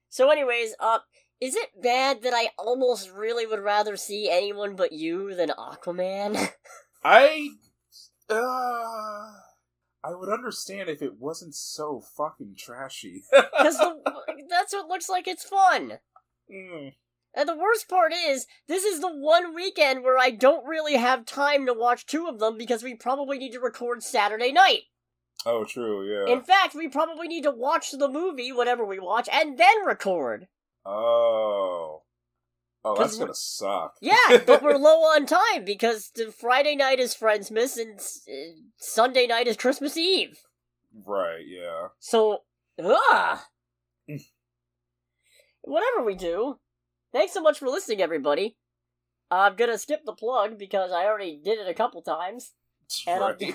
[0.09, 1.01] So, anyways, uh,
[1.41, 6.51] is it bad that I almost really would rather see anyone but you than Aquaman?
[7.05, 7.51] I.
[8.31, 9.33] Uh,
[10.05, 13.25] I would understand if it wasn't so fucking trashy.
[13.33, 13.79] Because
[14.49, 15.99] that's what looks like it's fun.
[16.51, 16.95] Mm.
[17.39, 21.25] And the worst part is, this is the one weekend where I don't really have
[21.25, 24.83] time to watch two of them because we probably need to record Saturday night.
[25.47, 26.33] Oh, true, yeah.
[26.33, 30.49] In fact, we probably need to watch the movie, whatever we watch, and then record.
[30.85, 32.03] oh.
[32.85, 33.97] Oh, that's gonna suck.
[34.01, 39.27] Yeah, but we're low on time because the Friday night is Friendsmas and uh, Sunday
[39.27, 40.39] night is Christmas Eve.
[41.05, 41.89] Right, yeah.
[41.99, 42.45] So,
[42.83, 43.39] ugh.
[45.63, 46.61] Whatever we do,
[47.13, 48.57] thanks so much for listening, everybody.
[49.31, 52.53] I'm gonna skip the plug because I already did it a couple times.
[53.07, 53.55] And right.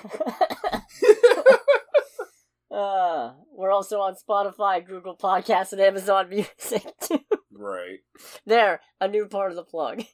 [2.70, 6.84] uh, we're also on Spotify, Google Podcasts, and Amazon Music.
[7.00, 7.18] too.
[7.52, 7.98] right.
[8.46, 10.04] there, a new part of the plug.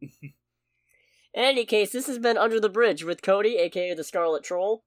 [0.00, 0.32] In
[1.34, 4.84] any case, this has been Under the Bridge with Cody, aka the Scarlet Troll,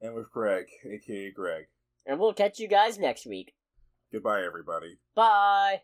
[0.00, 1.64] And with Greg, aka Greg.
[2.06, 3.54] and we'll catch you guys next week.
[4.12, 4.98] Goodbye, everybody.
[5.14, 5.80] Bye!